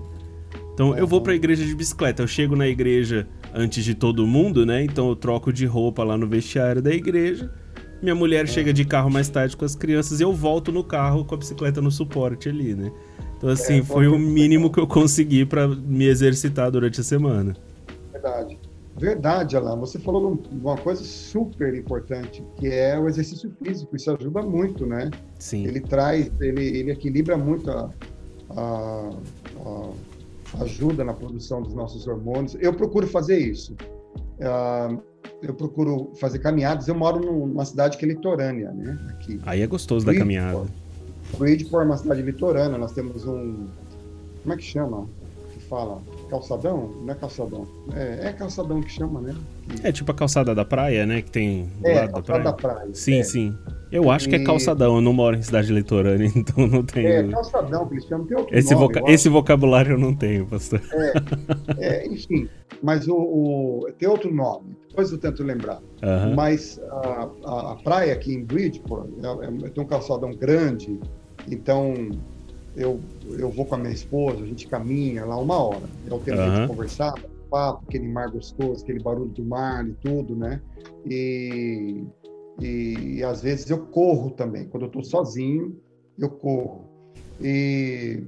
[0.73, 2.23] então eu vou pra igreja de bicicleta.
[2.23, 4.83] Eu chego na igreja antes de todo mundo, né?
[4.83, 7.51] Então eu troco de roupa lá no vestiário da igreja.
[8.01, 11.23] Minha mulher chega de carro mais tarde com as crianças e eu volto no carro
[11.23, 12.91] com a bicicleta no suporte ali, né?
[13.37, 17.55] Então assim, é, foi o mínimo que eu consegui para me exercitar durante a semana.
[18.23, 18.59] Verdade.
[18.95, 19.79] Verdade, Alain.
[19.79, 23.95] Você falou uma coisa super importante, que é o exercício físico.
[23.95, 25.11] Isso ajuda muito, né?
[25.39, 25.65] Sim.
[25.65, 27.89] Ele traz, ele, ele equilibra muito a,
[28.51, 29.09] a,
[29.65, 32.55] a ajuda na produção dos nossos hormônios.
[32.59, 33.75] Eu procuro fazer isso.
[34.39, 35.01] Uh,
[35.41, 36.87] eu procuro fazer caminhadas.
[36.87, 38.97] Eu moro numa cidade que é litorânea, né?
[39.09, 39.39] Aqui.
[39.43, 40.65] Aí é gostoso da caminhada.
[41.37, 42.77] Bridgeport é uma cidade litorânea.
[42.77, 43.65] Nós temos um,
[44.43, 45.09] como é que chama?
[45.51, 45.99] Que fala
[46.33, 46.91] calçadão?
[47.03, 47.67] Não é calçadão.
[47.95, 49.35] É, é calçadão que chama, né?
[49.83, 51.21] É tipo a calçada da praia, né?
[51.21, 52.43] Que tem do é, lado da praia.
[52.43, 52.89] da praia.
[52.93, 53.23] Sim, é.
[53.23, 53.57] sim.
[53.91, 54.29] Eu acho e...
[54.29, 57.07] que é calçadão, eu não moro em cidade litorânea, então não tenho.
[57.07, 59.11] É, calçadão que eles chamam, tem outro esse nome, voca...
[59.11, 60.81] Esse vocabulário eu não tenho, pastor.
[61.77, 62.49] É, é enfim,
[62.81, 65.79] mas o, o, tem outro nome, depois eu tento lembrar.
[66.01, 66.33] Uhum.
[66.35, 70.99] Mas a, a, a, praia aqui em Bridgeport é, é, tem um calçadão grande,
[71.47, 71.93] então
[72.75, 75.83] eu, eu vou com a minha esposa, a gente caminha lá uma hora.
[76.09, 76.61] É o tempo uhum.
[76.61, 77.13] de conversar,
[77.49, 80.61] papo, aquele mar gostoso, aquele barulho do mar e tudo, né?
[81.05, 82.03] E,
[82.59, 84.67] e, e às vezes eu corro também.
[84.67, 85.79] Quando eu estou sozinho,
[86.17, 86.89] eu corro.
[87.39, 88.23] E,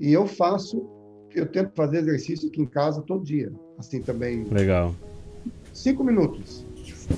[0.00, 0.84] e eu faço,
[1.32, 3.52] eu tento fazer exercício aqui em casa todo dia.
[3.78, 4.44] Assim também.
[4.44, 4.94] Legal.
[5.72, 6.66] Cinco minutos.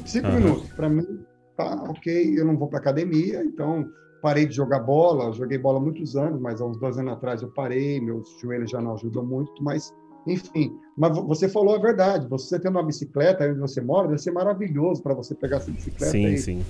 [0.04, 0.34] Cinco uhum.
[0.34, 0.68] minutos.
[0.70, 1.20] Para mim,
[1.56, 2.38] tá ok.
[2.38, 3.88] Eu não vou para academia, então
[4.26, 7.42] parei de jogar bola, joguei bola há muitos anos, mas há uns dois anos atrás
[7.42, 9.94] eu parei, meus joelhos já não ajudam muito, mas
[10.26, 10.74] enfim.
[10.98, 14.32] Mas você falou a verdade, você tendo uma bicicleta aí onde você mora, deve ser
[14.32, 16.64] maravilhoso para você pegar essa bicicleta Sim, aí, sim.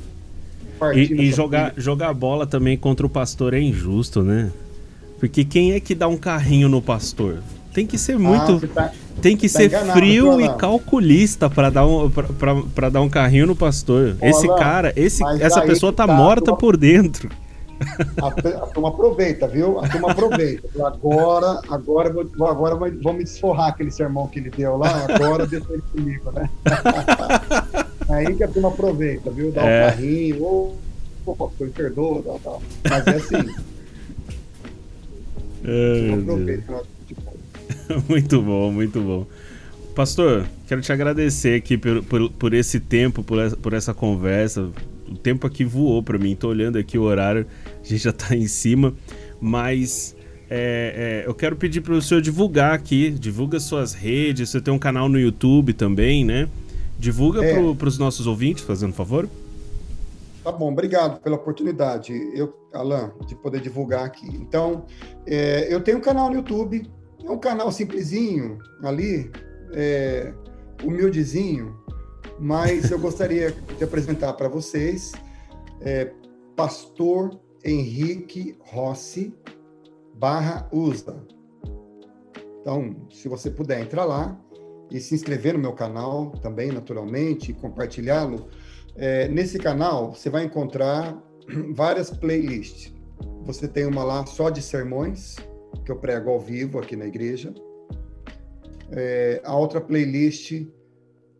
[0.94, 4.52] E, e jogar, jogar bola também contra o pastor é injusto, né?
[5.18, 7.38] Porque quem é que dá um carrinho no pastor?
[7.72, 8.60] Tem que ser muito.
[8.64, 8.92] Ah, tá,
[9.22, 13.46] tem que tá ser enganado, frio e calculista para dar, um, pra, dar um carrinho
[13.46, 14.14] no pastor.
[14.20, 17.30] esse cara, esse, essa pessoa tá, tá morta por dentro.
[18.22, 19.78] A, a turma aproveita, viu?
[19.78, 20.68] A turma aproveita.
[20.84, 25.72] Agora, agora, vou, agora vou me desforrar aquele sermão que ele deu lá, agora deixa
[25.72, 26.48] ele comigo, né?
[28.08, 29.52] Aí que a turma aproveita, viu?
[29.52, 29.86] Dá é.
[29.86, 30.76] um carrinho, ou
[31.26, 32.62] oh, me perdoa, tal, tal.
[32.88, 33.54] Mas é assim.
[36.12, 36.82] aproveita,
[38.08, 39.26] muito bom, muito bom.
[39.94, 44.68] Pastor, quero te agradecer aqui por, por, por esse tempo, por essa, por essa conversa,
[45.08, 46.34] o tempo aqui voou para mim.
[46.34, 47.46] Tô olhando aqui o horário,
[47.82, 48.94] a gente já tá em cima,
[49.40, 50.16] mas
[50.48, 54.50] é, é, eu quero pedir para o senhor divulgar aqui, divulga suas redes.
[54.50, 56.48] Você tem um canal no YouTube também, né?
[56.98, 57.74] Divulga é.
[57.74, 59.28] para os nossos ouvintes, fazendo favor.
[60.46, 64.28] Tá bom, obrigado pela oportunidade, eu, Alan, de poder divulgar aqui.
[64.36, 64.84] Então,
[65.26, 66.88] é, eu tenho um canal no YouTube,
[67.24, 69.28] é um canal simplesinho ali,
[69.72, 70.32] é,
[70.84, 71.76] humildezinho,
[72.38, 75.12] mas eu gostaria de apresentar para vocês
[75.80, 76.12] é,
[76.54, 79.34] Pastor Henrique Rossi
[80.14, 81.16] barra USA.
[82.60, 84.38] Então, se você puder entrar lá
[84.90, 88.48] e se inscrever no meu canal também, naturalmente, e compartilhá-lo,
[88.96, 91.16] é, nesse canal você vai encontrar
[91.74, 92.94] várias playlists.
[93.44, 95.36] Você tem uma lá só de sermões,
[95.84, 97.54] que eu prego ao vivo aqui na igreja.
[98.90, 100.66] É, a outra playlist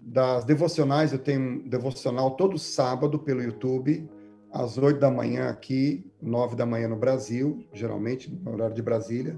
[0.06, 4.08] das devocionais, eu tenho devocional todo sábado pelo YouTube,
[4.52, 9.36] às 8 da manhã aqui, 9 da manhã no Brasil, geralmente, no horário de Brasília.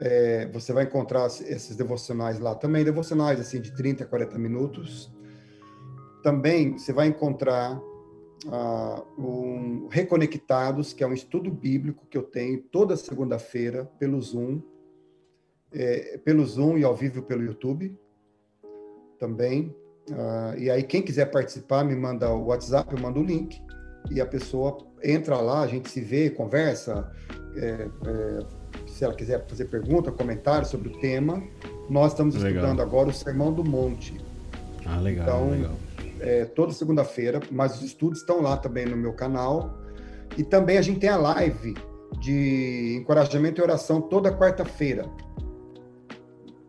[0.00, 5.12] É, você vai encontrar esses devocionais lá também, devocionais assim de 30 a 40 minutos.
[6.22, 12.62] Também você vai encontrar uh, um Reconectados, que é um estudo bíblico que eu tenho
[12.62, 14.62] toda segunda-feira pelo Zoom,
[15.72, 17.98] é, pelo Zoom e ao vivo pelo YouTube
[19.18, 19.74] também.
[20.10, 23.60] Uh, e aí, quem quiser participar, me manda o WhatsApp, eu mando o link.
[24.10, 27.10] E a pessoa entra lá, a gente se vê, conversa.
[27.56, 28.46] É, é,
[28.86, 31.42] se ela quiser fazer pergunta, comentário sobre o tema.
[31.88, 32.50] Nós estamos legal.
[32.50, 34.18] estudando agora o Sermão do Monte.
[34.84, 35.72] Ah, legal, então, legal.
[36.20, 39.78] é, toda segunda-feira, mas os estudos estão lá também no meu canal.
[40.36, 41.74] E também a gente tem a live
[42.20, 45.06] de encorajamento e oração toda quarta-feira.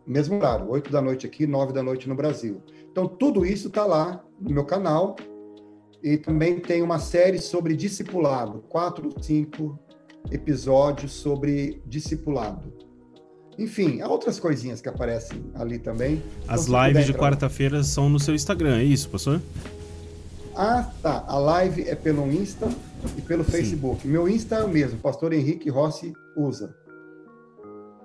[0.07, 2.61] Mesmo horário, 8 da noite aqui, 9 da noite no Brasil.
[2.89, 5.17] Então, tudo isso está lá no meu canal.
[6.01, 9.77] E também tem uma série sobre discipulado, quatro, cinco
[10.31, 12.71] episódios sobre discipulado.
[13.57, 16.21] Enfim, há outras coisinhas que aparecem ali também.
[16.47, 19.41] As então, lives de quarta-feira são no seu Instagram, é isso, pastor?
[20.55, 21.23] Ah, tá.
[21.27, 22.69] A live é pelo Insta
[23.17, 23.51] e pelo Sim.
[23.51, 24.07] Facebook.
[24.07, 26.75] Meu Insta é o mesmo, Pastor Henrique Rossi usa.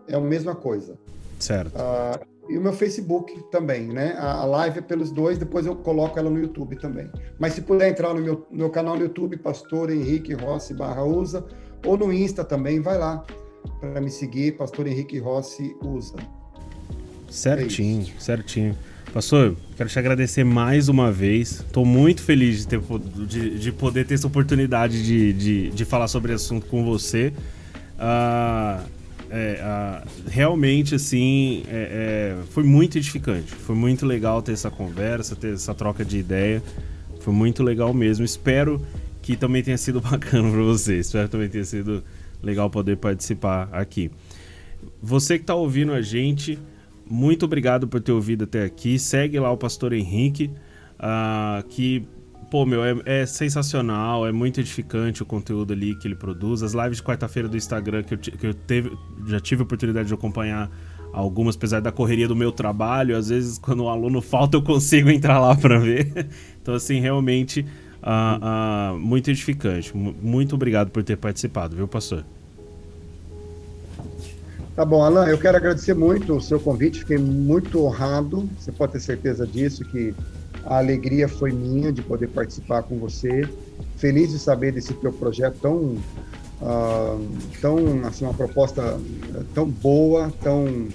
[0.08, 0.98] É a mesma coisa.
[1.42, 1.72] Certo.
[1.74, 4.14] Ah, e o meu Facebook também, né?
[4.16, 7.10] A, live é pelos dois, depois eu coloco ela no YouTube também.
[7.36, 11.44] Mas se puder entrar no meu, meu canal no YouTube, Pastor Henrique Rossi barra usa,
[11.84, 13.24] ou no Insta também, vai lá
[13.80, 16.14] para me seguir, Pastor Henrique Rossi usa.
[17.28, 18.78] Certinho, é certinho.
[19.12, 21.60] Pastor, quero te agradecer mais uma vez.
[21.60, 22.80] Estou muito feliz de, ter,
[23.26, 27.32] de, de, poder ter essa oportunidade de, de, de falar sobre esse assunto com você.
[27.98, 29.01] Uh,
[29.34, 33.50] é, uh, realmente, assim, é, é, foi muito edificante.
[33.50, 36.62] Foi muito legal ter essa conversa, ter essa troca de ideia.
[37.20, 38.26] Foi muito legal mesmo.
[38.26, 38.84] Espero
[39.22, 40.98] que também tenha sido bacana para você.
[40.98, 42.04] Espero que também tenha sido
[42.42, 44.10] legal poder participar aqui.
[45.02, 46.58] Você que está ouvindo a gente,
[47.08, 48.98] muito obrigado por ter ouvido até aqui.
[48.98, 50.50] Segue lá o Pastor Henrique,
[50.98, 52.04] uh, que,
[52.52, 56.62] pô, meu, é, é, sensacional, é muito edificante o conteúdo ali que ele produz.
[56.62, 58.92] As lives de quarta-feira do Instagram que eu, que eu teve,
[59.26, 60.70] já tive a oportunidade de acompanhar
[61.14, 63.16] algumas, apesar da correria do meu trabalho.
[63.16, 66.28] Às vezes, quando o aluno falta, eu consigo entrar lá para ver.
[66.60, 67.66] Então, assim, realmente
[68.02, 69.96] uh, uh, muito edificante.
[69.96, 72.22] Muito obrigado por ter participado, viu, pastor?
[74.76, 78.92] Tá bom, Alan, eu quero agradecer muito o seu convite, fiquei muito honrado, você pode
[78.92, 80.14] ter certeza disso, que
[80.64, 83.42] a alegria foi minha de poder participar com você.
[83.96, 85.96] Feliz de saber desse teu projeto tão,
[86.60, 87.28] uh,
[87.60, 88.82] tão assim, uma proposta
[89.54, 90.88] tão boa, tão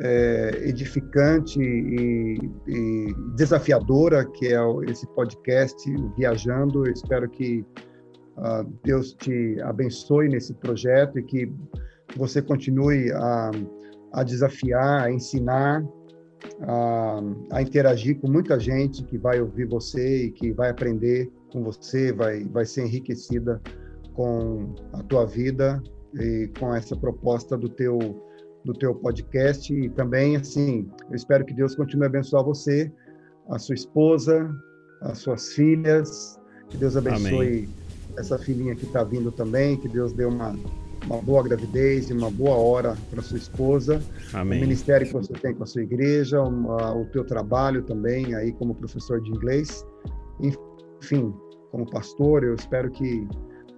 [0.00, 4.58] é, edificante e, e, desafiadora que é
[4.88, 6.86] esse podcast Viajando.
[6.86, 7.64] Eu espero que
[8.36, 11.52] uh, Deus te abençoe nesse projeto e que
[12.16, 13.50] você continue a,
[14.12, 15.84] a desafiar, a ensinar,
[16.60, 17.20] a,
[17.52, 22.12] a, interagir com muita gente que vai ouvir você e que vai aprender com você,
[22.12, 23.60] vai, vai ser enriquecida
[24.14, 25.82] com a tua vida
[26.14, 27.98] e com essa proposta do teu
[28.64, 32.90] do teu podcast e também assim eu espero que Deus continue a abençoar você,
[33.50, 34.50] a sua esposa,
[35.02, 36.40] as suas filhas,
[36.70, 37.68] que Deus abençoe Amém.
[38.16, 40.56] essa filhinha que está vindo também, que Deus dê uma
[41.06, 44.02] uma boa gravidez e uma boa hora para sua esposa.
[44.32, 44.58] Amém.
[44.58, 48.52] O ministério que você tem com a sua igreja, uma, o teu trabalho também aí
[48.52, 49.84] como professor de inglês.
[50.40, 51.34] Enfim,
[51.70, 53.26] como pastor, eu espero que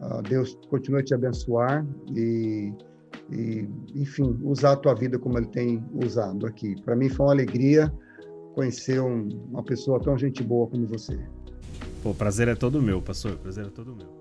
[0.00, 2.72] uh, Deus continue a te abençoar e,
[3.30, 6.80] e, enfim, usar a tua vida como Ele tem usado aqui.
[6.82, 7.92] Para mim foi uma alegria
[8.54, 11.18] conhecer um, uma pessoa tão gente boa como você.
[12.04, 13.32] O prazer é todo meu, pastor.
[13.32, 14.15] O prazer é todo meu.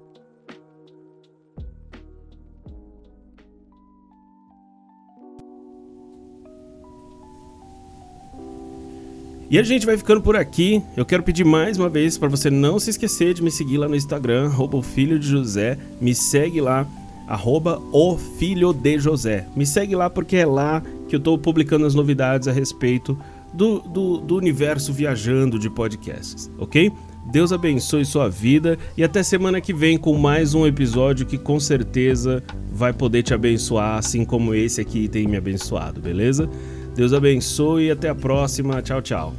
[9.50, 10.82] E a gente vai ficando por aqui.
[10.98, 13.88] Eu quero pedir mais uma vez para você não se esquecer de me seguir lá
[13.88, 15.78] no Instagram, arroba o filho de José.
[16.02, 16.88] Me segue lá,
[17.28, 19.46] arroba o filho de José.
[19.56, 23.18] Me segue lá porque é lá que eu estou publicando as novidades a respeito
[23.54, 26.92] do, do, do universo viajando de podcasts, ok?
[27.32, 31.60] Deus abençoe sua vida e até semana que vem com mais um episódio que com
[31.60, 36.50] certeza vai poder te abençoar, assim como esse aqui tem me abençoado, beleza?
[36.96, 38.82] Deus abençoe e até a próxima.
[38.82, 39.34] Tchau, tchau.